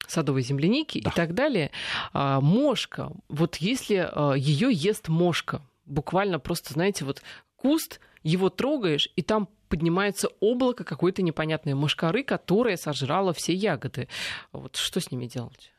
[0.07, 1.11] садовой земляники да.
[1.11, 1.71] и так далее.
[2.13, 7.23] А, мошка, вот если а, ее ест мошка, буквально просто, знаете, вот
[7.57, 14.09] куст, его трогаешь, и там поднимается облако какой-то непонятной мошкары, которая сожрала все ягоды.
[14.53, 15.73] Вот что с ними делать?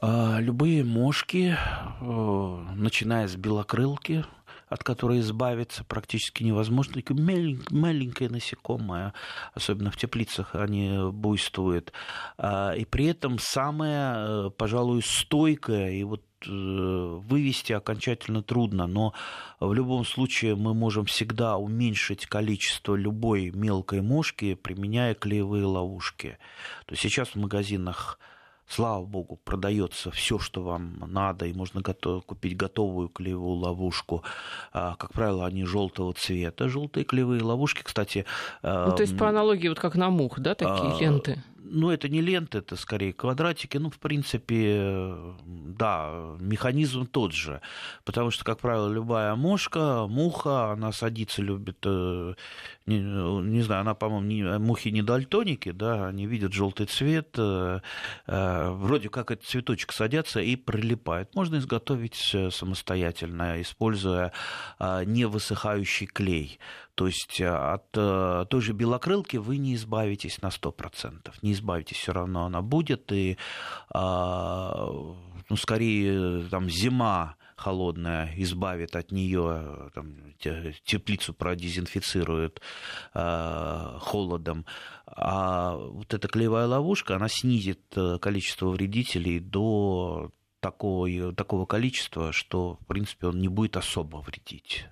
[0.00, 4.24] А, любые мошки, э, начиная с белокрылки,
[4.68, 7.02] от которой избавиться практически невозможно.
[7.70, 9.12] Маленькое насекомое,
[9.54, 11.92] особенно в теплицах они буйствуют.
[12.38, 19.14] А, и при этом самое, э, пожалуй, стойкое и вот э, вывести окончательно трудно, но
[19.60, 26.38] в любом случае мы можем всегда уменьшить количество любой мелкой мошки, применяя клеевые ловушки.
[26.86, 28.18] То есть сейчас в магазинах
[28.68, 34.22] слава богу, продается все, что вам надо, и можно готов, купить готовую клеевую ловушку.
[34.72, 36.68] А, как правило, они желтого цвета.
[36.68, 38.24] Желтые клеевые ловушки, кстати.
[38.62, 41.42] Ну, то есть по аналогии вот как на мух, да, такие а, ленты?
[41.70, 43.78] Ну, это не ленты, это скорее квадратики.
[43.78, 47.60] Ну, в принципе, да, механизм тот же.
[48.04, 52.34] Потому что, как правило, любая мошка, муха, она садиться любит, э,
[52.86, 57.80] не, не знаю, она, по-моему, не, мухи не дальтоники, да, они видят желтый цвет, э,
[58.26, 61.34] э, вроде как этот цветочек садятся и прилипает.
[61.34, 64.32] Можно изготовить самостоятельно, используя
[64.78, 66.58] невысыхающий клей.
[66.96, 71.30] То есть э, от э, той же белокрылки вы не избавитесь на 100%.
[71.42, 73.12] Не избавитесь, все равно она будет.
[73.12, 73.36] И,
[73.90, 74.88] а,
[75.48, 82.62] ну, скорее, там, зима холодная избавит от нее, там, теплицу продезинфицирует
[83.12, 84.64] э, холодом.
[85.04, 90.30] А вот эта клеевая ловушка, она снизит э, количество вредителей до
[90.60, 94.86] такого, такого количества, что, в принципе, он не будет особо вредить.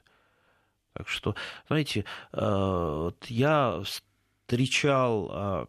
[0.95, 1.35] Так что,
[1.69, 3.83] знаете, э, я
[4.47, 5.67] встречал а,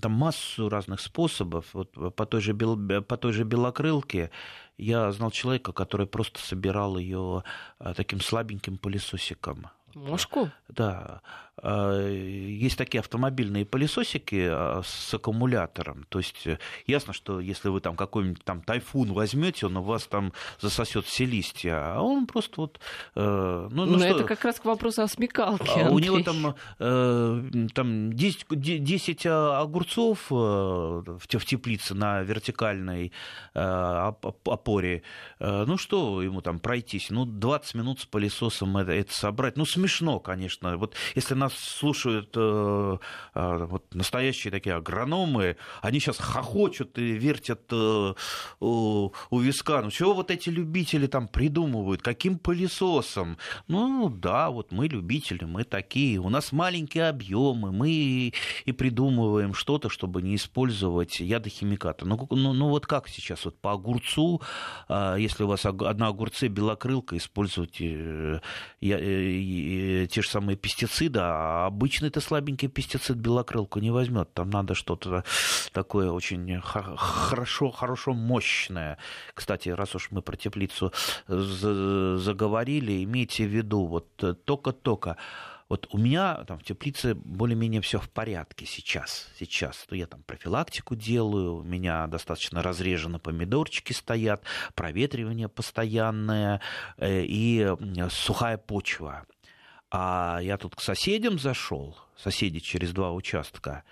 [0.00, 1.66] там массу разных способов.
[1.72, 4.30] Вот по той же, бел, по той же белокрылке
[4.76, 7.44] я знал человека, который просто собирал ее
[7.78, 9.68] а, таким слабеньким пылесосиком.
[9.94, 10.50] Мошку?
[10.68, 11.22] Да.
[11.62, 16.06] А, есть такие автомобильные пылесосики а, с аккумулятором.
[16.08, 20.04] То есть э, ясно, что если вы там какой-нибудь там тайфун возьмете, он у вас
[20.04, 22.80] там засосет все листья, а он просто вот...
[23.14, 25.88] Э, ну, ну, Но что, это как раз к вопросу о смекалке.
[25.88, 27.42] У него там, э,
[27.74, 33.12] там 10, 10 огурцов в теплице на вертикальной
[33.54, 35.02] опоре.
[35.38, 37.10] Ну что ему там пройтись?
[37.10, 39.56] Ну 20 минут с пылесосом это, это собрать.
[39.56, 40.76] Ну смешно, конечно.
[40.76, 42.98] Вот если нас слушают э,
[43.34, 48.14] э, вот настоящие такие агрономы, они сейчас хохочут и вертят э,
[48.60, 49.82] у, у виска.
[49.82, 52.02] Ну, чего вот эти любители там придумывают?
[52.02, 53.36] Каким пылесосом?
[53.68, 56.18] Ну, да, вот мы любители, мы такие.
[56.18, 58.34] У нас маленькие объемы, мы и,
[58.64, 62.06] и придумываем что-то, чтобы не использовать ядохимикаты.
[62.06, 64.40] Ну, ну, ну, вот как сейчас вот по огурцу,
[64.88, 68.40] э, если у вас одна огурцы белокрылка, используйте э,
[68.80, 74.30] э, те же самые пестициды, а обычный-то слабенький пестицид белокрылку не возьмет.
[74.34, 75.24] Там надо что-то
[75.72, 78.98] такое очень хорошо, хорошо мощное.
[79.32, 80.92] Кстати, раз уж мы про теплицу
[81.28, 85.16] заговорили, имейте в виду, вот э, только-только
[85.70, 89.28] вот у меня там в теплице более-менее все в порядке сейчас.
[89.38, 89.86] Сейчас.
[89.88, 94.42] То я там профилактику делаю, у меня достаточно разрежены помидорчики стоят,
[94.74, 96.60] проветривание постоянное
[96.98, 97.66] э, и
[98.10, 99.24] сухая почва.
[99.90, 103.84] А я тут к соседям зашел, соседи через два участка,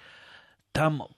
[0.73, 1.09] там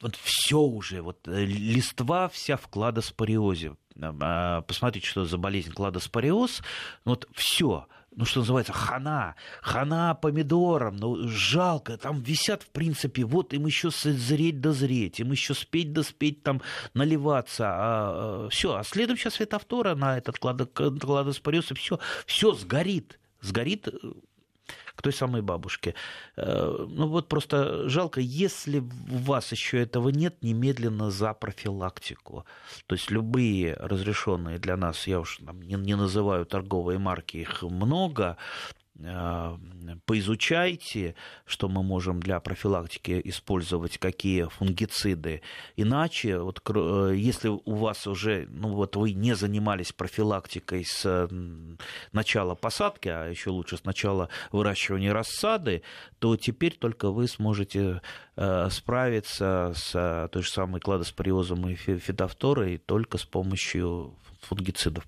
[0.00, 3.76] вот все уже, вот э, листва вся в кладоспориозе.
[4.00, 6.62] А, посмотрите, что за болезнь кладоспориоз.
[7.04, 13.52] Вот все, ну, что называется, хана, хана помидорам, ну, жалко, там висят, в принципе, вот
[13.52, 16.62] им еще зреть дозреть, им еще спеть да спеть, там,
[16.94, 23.18] наливаться, а, а, все, а следом сейчас светофтора на этот кладоспориоз, и все, все сгорит,
[23.42, 23.92] сгорит э,
[24.94, 25.94] к той самой бабушке.
[26.36, 32.44] Э, ну вот просто жалко, если у вас еще этого нет, немедленно за профилактику.
[32.86, 38.36] То есть любые разрешенные для нас, я уж не, называю торговые марки, их много,
[40.06, 45.42] поизучайте, что мы можем для профилактики использовать, какие фунгициды.
[45.76, 51.28] Иначе, вот, э, если у вас уже, ну вот вы не занимались профилактикой с
[52.12, 55.82] начала посадки, а еще лучше с начала выращивания рассады,
[56.18, 58.02] то теперь только вы сможете
[58.36, 65.06] э, справиться с той же самой кладоспориозом и фитофторой только с помощью фунгицидов,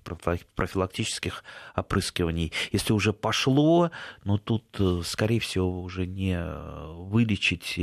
[0.55, 1.43] профилактических
[1.75, 2.51] опрыскиваний.
[2.71, 3.91] Если уже пошло,
[4.23, 7.79] ну тут, э, скорее всего, уже не э, вылечить.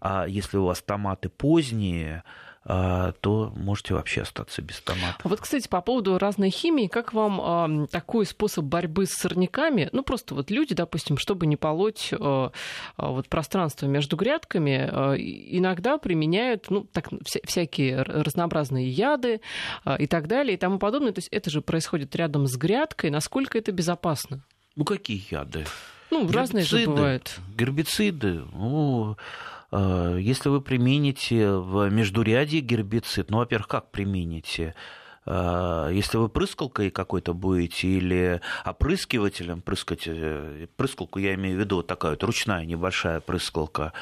[0.00, 2.22] А если у вас томаты поздние,
[2.66, 5.20] то можете вообще остаться без томатов.
[5.24, 9.90] Вот, кстати, по поводу разной химии, как вам э, такой способ борьбы с сорняками?
[9.92, 12.50] Ну, просто вот люди, допустим, чтобы не полоть э,
[12.96, 14.86] вот пространство между грядками,
[15.56, 19.40] иногда применяют, ну, так, вся, всякие разнообразные яды
[19.98, 21.12] и так далее и тому подобное.
[21.12, 23.10] То есть это же происходит рядом с грядкой.
[23.10, 24.42] Насколько это безопасно?
[24.76, 25.66] Ну, какие яды?
[26.10, 27.40] Ну, гербициды, разные же бывают.
[27.56, 29.16] Гербициды, ну,
[29.74, 34.74] если вы примените в междурядье гербицид, ну, во-первых, как примените?
[35.26, 41.82] Э, если вы прыскалкой какой-то будете или опрыскивателем прыскать, э, прыскалку я имею в виду
[41.82, 43.92] такая вот ручная небольшая прыскалка,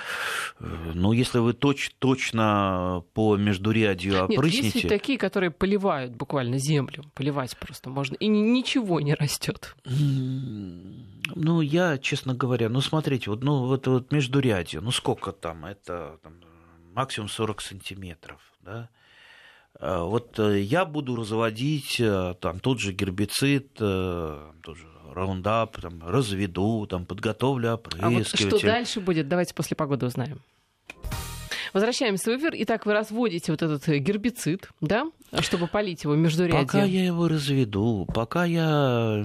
[0.58, 4.66] ну, если вы точ, точно по междурядью опрыснете...
[4.66, 9.76] Нет, есть такие, которые поливают буквально землю, поливать просто можно, и ничего не растет.
[11.34, 16.18] Ну, я, честно говоря, ну, смотрите, вот, ну, вот, вот междурядье, ну, сколько там, это
[16.22, 16.34] там,
[16.92, 19.01] максимум 40 сантиметров, да, а,
[19.80, 26.02] вот э, я буду разводить э, там тот же гербицид, э, тот же раундап, там,
[26.06, 28.46] разведу, там, подготовлю опрыскиватель.
[28.46, 30.40] А вот что дальше будет, давайте после погоды узнаем.
[31.72, 32.52] Возвращаемся в эфир.
[32.54, 35.06] Итак, вы разводите вот этот гербицид, да?
[35.40, 36.66] чтобы полить его между рядом.
[36.66, 39.22] Пока я его разведу, пока я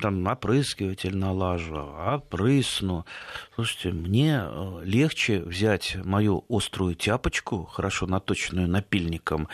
[0.00, 3.06] там опрыскиватель налажу, опрысну.
[3.54, 9.48] Слушайте, мне э, легче взять мою острую тяпочку, хорошо наточенную напильником,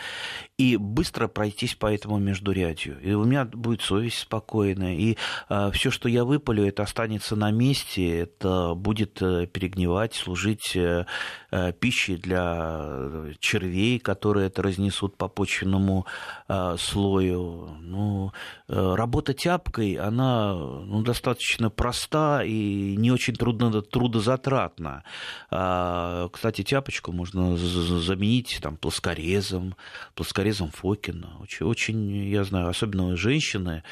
[0.57, 2.99] и быстро пройтись по этому междурядью.
[3.01, 4.95] И у меня будет совесть спокойная.
[4.95, 5.17] И
[5.49, 11.05] э, все, что я выпалю, это останется на месте, это будет э, перегнивать, служить э,
[11.51, 16.05] э, пищей для червей, которые это разнесут по почвенному
[16.47, 17.77] э, слою.
[17.81, 18.31] Ну,
[18.67, 25.03] э, работа тяпкой, она ну, достаточно проста и не очень трудно, трудозатратна.
[25.51, 29.75] Э, кстати, тяпочку можно заменить там, плоскорезом,
[30.15, 31.37] плоскорезом Фокина.
[31.41, 33.83] Очень, очень, я знаю, особенно женщины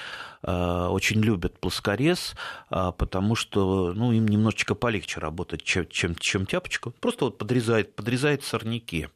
[0.41, 2.35] э, очень любят плоскорез,
[2.71, 6.89] э, потому что ну, им немножечко полегче работать, чем, чем, чем тяпочка.
[6.89, 9.07] Просто вот подрезает, подрезает сорняки.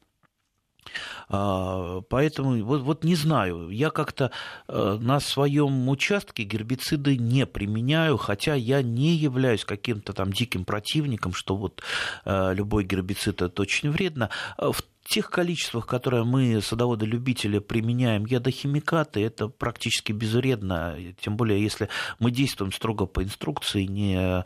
[1.29, 4.31] А, поэтому вот, вот не знаю, я как-то
[4.67, 11.33] э, на своем участке гербициды не применяю, хотя я не являюсь каким-то там диким противником,
[11.33, 11.83] что вот
[12.25, 14.29] любой гербицид это очень вредно.
[14.57, 21.87] В тех количествах, которые мы, садоводы-любители, применяем ядохимикаты, это практически безвредно, тем более если
[22.19, 24.43] мы действуем строго по инструкции, не,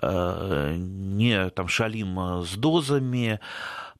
[0.00, 3.40] э, не там, шалим с дозами,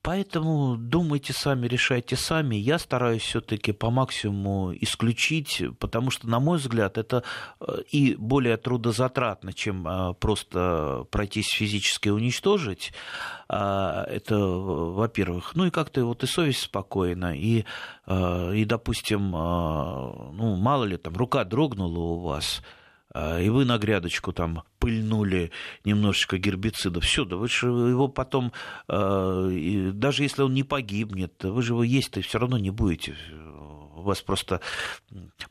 [0.04, 2.56] Поэтому думайте сами, решайте сами.
[2.56, 7.24] Я стараюсь все-таки по максимуму исключить, потому что, на мой взгляд, это
[7.58, 12.92] э, и более трудозатратно, чем э, просто пройтись физически и уничтожить.
[13.48, 15.54] А, это, во-первых.
[15.54, 17.64] Ну и как-то вот и совесть спокойна, и,
[18.06, 22.62] э, и допустим, ну, мало ли, там, рука дрогнула у вас,
[23.14, 25.52] и вы на грядочку там пыльнули
[25.84, 28.52] немножечко гербицида, все, да вы же его потом,
[28.88, 29.48] а,
[29.92, 33.14] даже если он не погибнет, вы же его есть-то все равно не будете.
[33.96, 34.60] У вас просто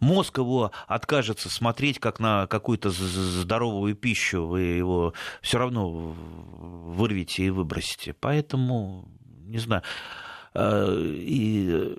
[0.01, 7.49] мозг его откажется смотреть как на какую-то здоровую пищу, вы его все равно вырвете и
[7.49, 8.14] выбросите.
[8.14, 9.07] Поэтому,
[9.45, 9.84] не знаю,
[10.53, 11.95] а, и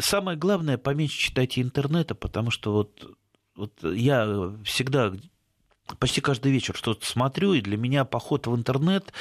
[0.00, 3.16] самое главное, поменьше читайте интернета, потому что вот
[3.56, 5.12] вот я всегда
[5.98, 9.12] почти каждый вечер что-то смотрю, и для меня поход в интернет,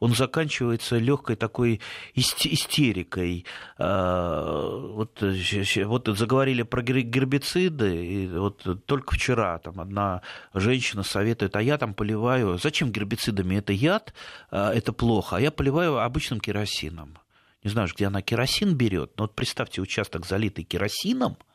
[0.00, 1.80] он заканчивается легкой такой
[2.14, 3.46] истерикой.
[3.78, 10.22] А, вот, вот заговорили про гербициды, и вот только вчера там одна
[10.52, 13.56] женщина советует, а я там поливаю, зачем гербицидами?
[13.56, 14.12] Это яд,
[14.50, 17.18] а, это плохо, а я поливаю обычным керосином.
[17.64, 21.36] Не знаю, где она керосин берет, но вот представьте участок, залитый керосином–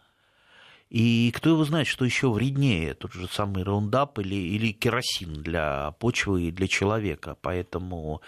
[0.90, 5.92] и кто его знает, что еще вреднее, тот же самый раундап или, или керосин для
[6.00, 7.36] почвы и для человека.
[7.42, 8.22] Поэтому,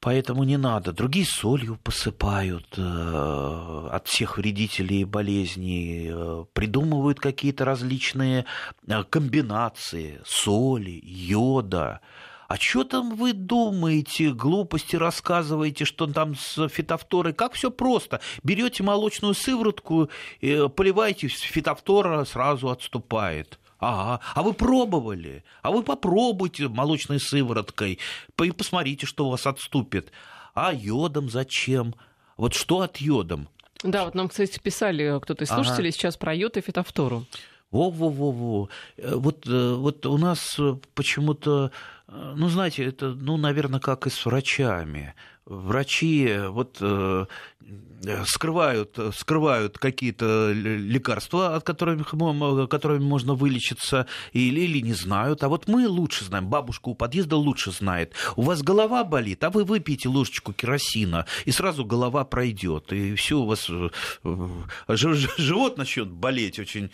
[0.00, 0.92] поэтому не надо.
[0.92, 8.44] Другие солью посыпают э, от всех вредителей и болезней, э, придумывают какие-то различные
[8.86, 12.00] э, комбинации соли, йода
[12.52, 17.32] а что там вы думаете, глупости рассказываете, что там с фитофторой?
[17.32, 18.20] Как все просто.
[18.42, 23.58] Берете молочную сыворотку, поливаете, фитофтора сразу отступает.
[23.78, 25.44] Ага, а вы пробовали?
[25.62, 27.98] А вы попробуйте молочной сывороткой
[28.38, 30.12] и посмотрите, что у вас отступит.
[30.52, 31.94] А йодом зачем?
[32.36, 33.48] Вот что от йодом?
[33.82, 35.96] Да, вот нам, кстати, писали кто-то из слушателей ага.
[35.96, 37.24] сейчас про йод и фитофтору.
[37.70, 38.68] Во-во-во-во.
[38.98, 40.60] Э, вот, э, вот у нас
[40.94, 45.14] почему-то Э, ну, знаете, это, ну, наверное, как и с врачами.
[45.44, 47.26] Врачи вот э,
[48.26, 52.10] скрывают, скрывают какие-то лекарства, от которых,
[52.68, 55.42] которыми можно вылечиться, или, или не знают.
[55.44, 58.14] А вот мы лучше знаем, бабушка у подъезда лучше знает.
[58.36, 63.38] У вас голова болит, а вы выпьете ложечку керосина, и сразу голова пройдет, и все
[63.38, 63.88] у вас э,
[64.88, 66.90] живот начнет болеть очень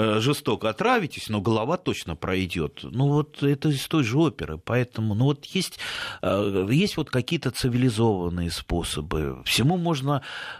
[0.00, 2.80] Э, жестоко отравитесь, но голова точно пройдет.
[2.84, 4.56] Ну вот это из той же оперы.
[4.56, 5.80] Поэтому ну вот есть,
[6.22, 9.42] э, есть вот какие-то цивилизованные способы.
[9.44, 10.07] Всему можно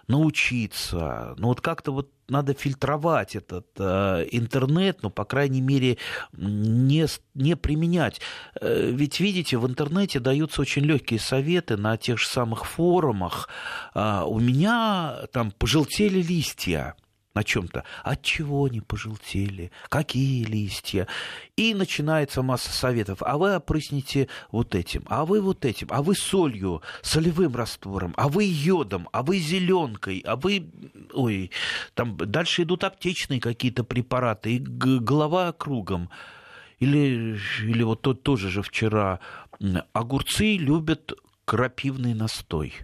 [0.07, 1.35] научиться.
[1.39, 5.99] Но вот как-то вот надо фильтровать этот э, интернет, ну, по крайней мере,
[6.33, 8.21] не, не применять.
[8.61, 13.49] Э, ведь, видите, в интернете даются очень легкие советы на тех же самых форумах.
[13.95, 16.95] Э, у меня там пожелтели листья
[17.39, 17.85] на чем-то.
[18.03, 19.71] От чего они пожелтели?
[19.89, 21.07] Какие листья?
[21.57, 23.19] И начинается масса советов.
[23.23, 28.29] А вы опрысните вот этим, а вы вот этим, а вы солью, солевым раствором, а
[28.29, 30.69] вы йодом, а вы зеленкой, а вы...
[31.13, 31.53] Ой,
[31.95, 36.11] там дальше идут аптечные какие-то препараты, и голова кругом.
[36.81, 39.21] Или, или вот тот тоже же вчера
[39.93, 41.13] огурцы любят
[41.45, 42.75] крапивный настой.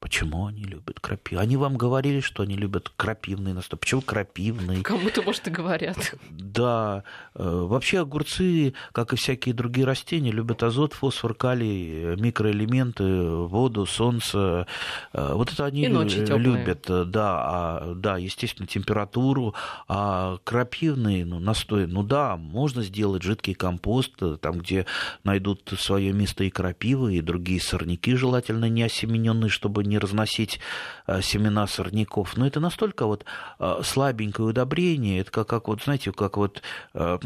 [0.00, 1.40] Почему они любят крапиву?
[1.40, 3.80] Они вам говорили, что они любят крапивный настой.
[3.80, 4.82] Почему крапивный?
[4.82, 6.14] Кому-то, может, и говорят.
[6.30, 7.02] Да.
[7.34, 14.68] Э, вообще огурцы, как и всякие другие растения, любят азот, фосфор, калий, микроэлементы, воду, солнце.
[15.12, 16.84] Э, вот это они любят.
[16.86, 19.56] Да, а, да, естественно, температуру.
[19.88, 24.86] А крапивный ну, настой, ну да, можно сделать жидкий компост, э, там, где
[25.24, 30.60] найдут свое место и крапивы, и другие сорняки, желательно не осемененные, чтобы не разносить
[31.06, 32.36] э, семена сорняков.
[32.36, 33.24] Но это настолько вот
[33.58, 36.62] э, слабенькое удобрение, это как, как вот, знаете, как вот
[36.94, 37.18] э,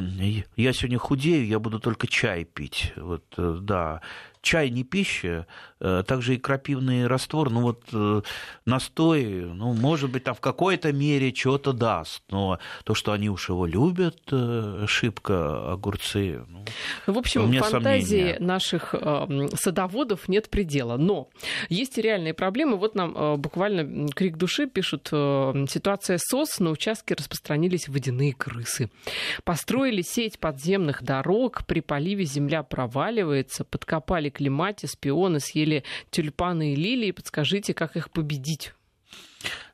[0.56, 2.92] я сегодня худею, я буду только чай пить.
[2.96, 4.00] Вот, да,
[4.42, 5.46] чай не пища,
[5.80, 8.22] э, также и крапивный раствор, ну вот э,
[8.66, 13.48] настой, ну, может быть, там в какой-то мере что-то даст, но то, что они уж
[13.48, 16.44] его любят, э, шибко огурцы.
[16.48, 16.64] Ну,
[17.06, 18.36] ну в общем, фантазии сомнения.
[18.40, 18.94] наших
[19.54, 20.96] садоводов нет предела.
[20.96, 21.28] Но
[21.68, 22.76] есть и реальные проблемы.
[22.76, 28.90] Вот нам буквально крик души пишут, ситуация СОС, на участке распространились водяные крысы.
[29.44, 37.12] Построили сеть подземных дорог, при поливе земля проваливается, подкопали климатис, пионы, съели тюльпаны и лилии.
[37.12, 38.74] Подскажите, как их победить?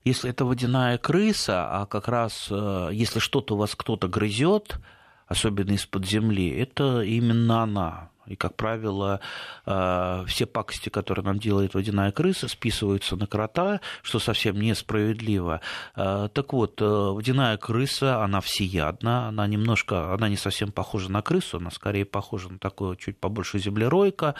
[0.04, 4.78] Если это водяная крыса, а как раз э, если что-то у вас кто-то грызет,
[5.26, 8.11] особенно из-под земли, это именно она.
[8.29, 9.20] И, как правило,
[9.66, 15.61] э, все пакости, которые нам делает водяная крыса, списываются на крота, что совсем несправедливо.
[15.97, 21.22] Э, так вот, э, водяная крыса, она всеядна, она немножко, она не совсем похожа на
[21.22, 24.35] крысу, она скорее похожа на такую чуть побольше землеройка.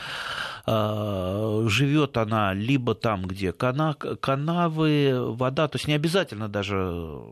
[0.67, 7.23] Живет она либо там, где канавы, вода, то есть не обязательно даже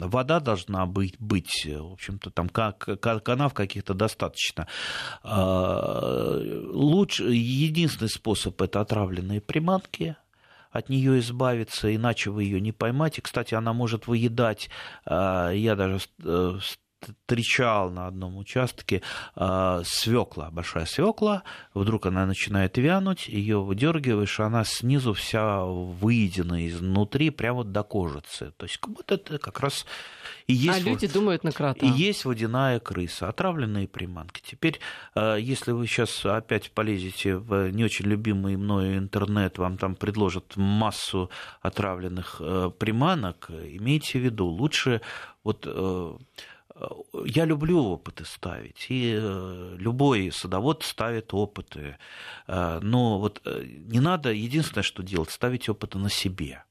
[0.00, 4.66] вода должна быть, быть в общем-то, там канав каких-то достаточно.
[5.22, 6.38] А,
[6.72, 10.16] лучше, единственный способ– это отравленные приманки,
[10.70, 13.22] от нее избавиться, иначе вы ее не поймаете.
[13.22, 14.68] Кстати, она может выедать,
[15.04, 16.58] а, я даже э,
[17.00, 19.02] встречал на одном участке
[19.36, 21.42] э, свекла, большая свекла,
[21.74, 28.52] вдруг она начинает вянуть, ее выдергиваешь, она снизу вся выедена изнутри, прямо до кожицы.
[28.56, 29.86] То есть вот это как раз
[30.46, 30.78] и есть...
[30.78, 31.84] А люди думают на крота.
[31.84, 34.42] И есть водяная крыса, отравленные приманки.
[34.44, 34.80] Теперь,
[35.14, 40.56] э, если вы сейчас опять полезете в не очень любимый мною интернет, вам там предложат
[40.56, 41.30] массу
[41.60, 45.02] отравленных э, приманок, имейте в виду, лучше
[45.44, 46.18] вот э,
[47.24, 51.96] я люблю опыты ставить, и э, любой садовод ставит опыты,
[52.46, 56.64] э, но вот э, не надо, единственное, что делать, ставить опыты на себе.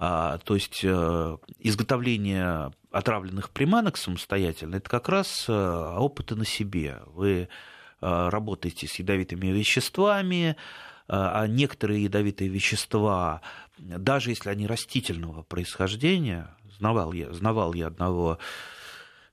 [0.00, 7.00] А, то есть изготовление отравленных приманок самостоятельно, это как раз опыты на себе.
[7.06, 7.48] Вы
[8.00, 10.54] работаете с ядовитыми веществами,
[11.08, 13.42] а некоторые ядовитые вещества,
[13.76, 18.38] даже если они растительного происхождения, знавал я, знавал я одного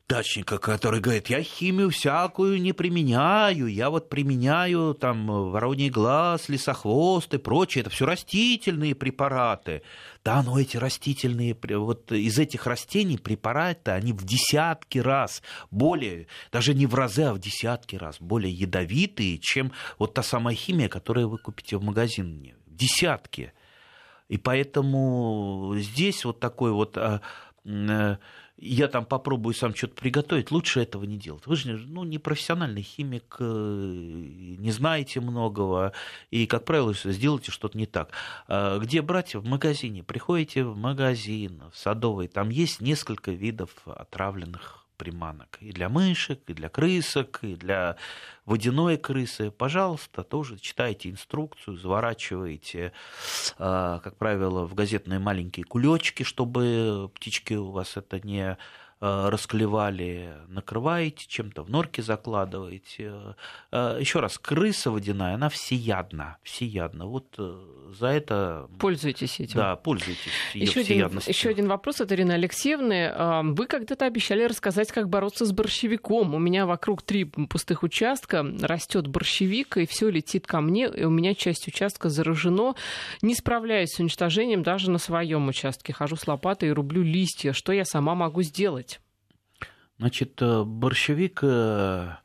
[0.08, 7.34] дачника, который говорит, я химию всякую не применяю, я вот применяю там вороний глаз, лесохвост
[7.34, 9.82] и прочее, это все растительные препараты.
[10.24, 15.42] Да, но эти растительные, вот из этих растений препараты, они в десятки раз
[15.72, 20.56] более, даже не в разы, а в десятки раз более ядовитые, чем вот та самая
[20.56, 22.56] химия, которую вы купите в магазине.
[22.68, 23.54] Десятки.
[24.28, 27.22] И поэтому здесь вот такой вот а,
[27.64, 28.18] э,
[28.58, 31.46] я там попробую сам что-то приготовить, лучше этого не делать.
[31.46, 35.92] Вы же ну, не профессиональный химик, э, не знаете многого,
[36.32, 38.12] и, как правило, сделаете что-то не так.
[38.48, 39.36] А где брать?
[39.36, 40.04] В магазине.
[40.04, 45.58] Приходите в магазин, в садовый, там есть несколько видов отравленных приманок.
[45.62, 47.98] И для мышек, и для крысок, и для
[48.46, 49.52] водяной крысы.
[49.52, 52.94] Пожалуйста, тоже читайте инструкцию, заворачивайте,
[53.58, 58.58] а, как правило, в газетные маленькие кулечки, чтобы птички у вас это не
[59.30, 63.36] расклевали, накрываете чем-то, в норке закладываете.
[63.72, 67.06] Э, Еще раз, крыса водяная, она всеядна, всеядна.
[67.06, 67.58] Вот э,
[67.98, 68.68] за это...
[68.80, 69.60] Пользуйтесь этим.
[69.60, 73.14] Да, пользуйтесь еще один, еще один вопрос от Ирины Алексеевны.
[73.54, 76.34] Вы когда-то обещали рассказать, как бороться с борщевиком.
[76.34, 81.10] У меня вокруг три пустых участка, растет борщевик, и все летит ко мне, и у
[81.10, 82.76] меня часть участка заражено.
[83.22, 85.94] Не справляюсь с уничтожением даже на своем участке.
[85.94, 87.54] Хожу с лопатой и рублю листья.
[87.54, 88.95] Что я сама могу сделать?
[89.98, 92.16] Значит, э, борщевик э,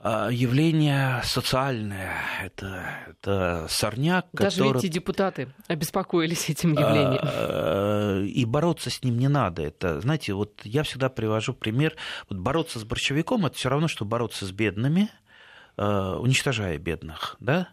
[0.00, 2.14] а, явление социальное.
[2.40, 4.78] Это, это сорняк, Даже который...
[4.78, 8.26] эти депутаты обеспокоились этим явлением.
[8.26, 9.62] И бороться с ним не надо.
[9.62, 11.96] Это, знаете, вот я всегда привожу пример.
[12.28, 15.10] Вот бороться с борщевиком– это все равно, что бороться с бедными,
[15.76, 17.68] э, уничтожая бедных, да?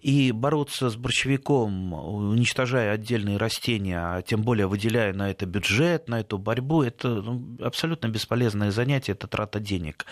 [0.00, 6.20] И бороться с борщевиком, уничтожая отдельные растения, а тем более выделяя на это бюджет, на
[6.20, 10.06] эту борьбу, это ну, абсолютно бесполезное занятие, это трата денег.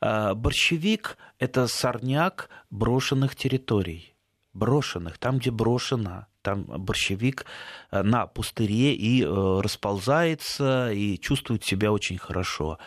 [0.00, 4.14] А, борщевик– это сорняк брошенных территорий.
[4.54, 7.44] Брошенных, там, где брошено там борщевик
[7.90, 12.78] э, на пустыре и э, расползается, и чувствует себя очень хорошо.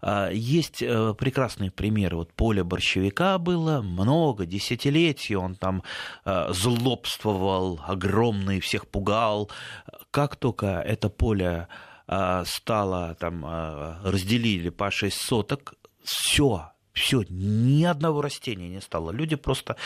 [0.00, 2.16] А, есть э, прекрасные примеры.
[2.16, 5.36] Вот поле борщевика было много, десятилетий.
[5.36, 5.82] Он там
[6.24, 9.50] злобствовал, огромный, всех пугал.
[10.10, 11.68] Как только это поле
[12.44, 13.44] стало, там,
[14.04, 19.10] разделили по 6 соток, все, все, ни одного растения не стало.
[19.10, 19.76] Люди просто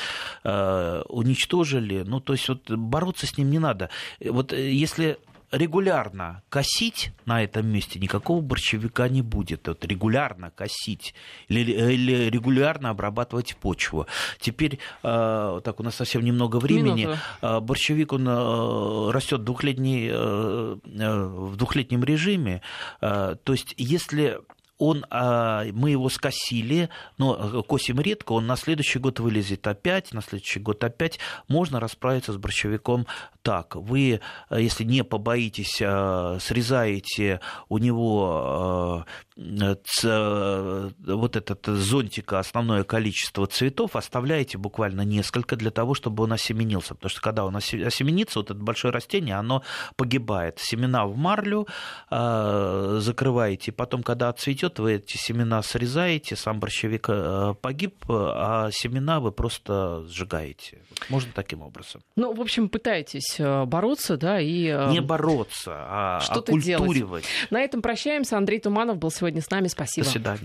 [0.43, 2.03] э, уничтожили.
[2.03, 3.91] Ну, то есть вот бороться с ним не надо.
[4.21, 5.19] Вот э, если
[5.57, 9.69] регулярно косить на этом месте, никакого борщевика не будет.
[9.69, 11.15] Вот регулярно косить
[11.49, 14.07] или, или регулярно обрабатывать почву.
[14.39, 17.09] Теперь, э, так, у нас совсем немного времени.
[17.43, 22.63] Э, борщевик, он э, растет двухлетний, э, э, в двухлетнем режиме.
[23.01, 24.41] Э, то есть, если
[24.79, 30.12] он, а, мы его скосили, но э, косим редко, он на следующий год вылезет опять,
[30.12, 31.20] на следующий год опять.
[31.47, 33.07] Можно расправиться с борщевиком
[33.43, 33.77] так.
[33.77, 34.20] Вы,
[34.51, 39.05] э, если не побоитесь, э, срезаете у него
[39.37, 46.95] вот этот зонтика основное количество цветов, оставляете буквально несколько для того, чтобы он осеменился.
[46.95, 49.62] Потому что когда он осеменится, вот это большое растение, оно
[49.97, 50.61] погибает.
[50.61, 51.66] Семена в марлю
[52.11, 59.21] закрываете, потом, когда отцветет, цветет, вы эти семена срезаете, сам борщевик э, погиб, а семена
[59.21, 60.79] вы просто сжигаете.
[61.09, 62.03] Можно таким образом.
[62.17, 64.67] Ну, в общем, пытаетесь э, бороться, да, и...
[64.67, 66.95] Э, Не бороться, а что оккультуривать.
[66.95, 67.25] Делать.
[67.51, 68.37] На этом прощаемся.
[68.37, 69.69] Андрей Туманов был сегодня с нами.
[69.69, 70.05] Спасибо.
[70.05, 70.41] До свидания.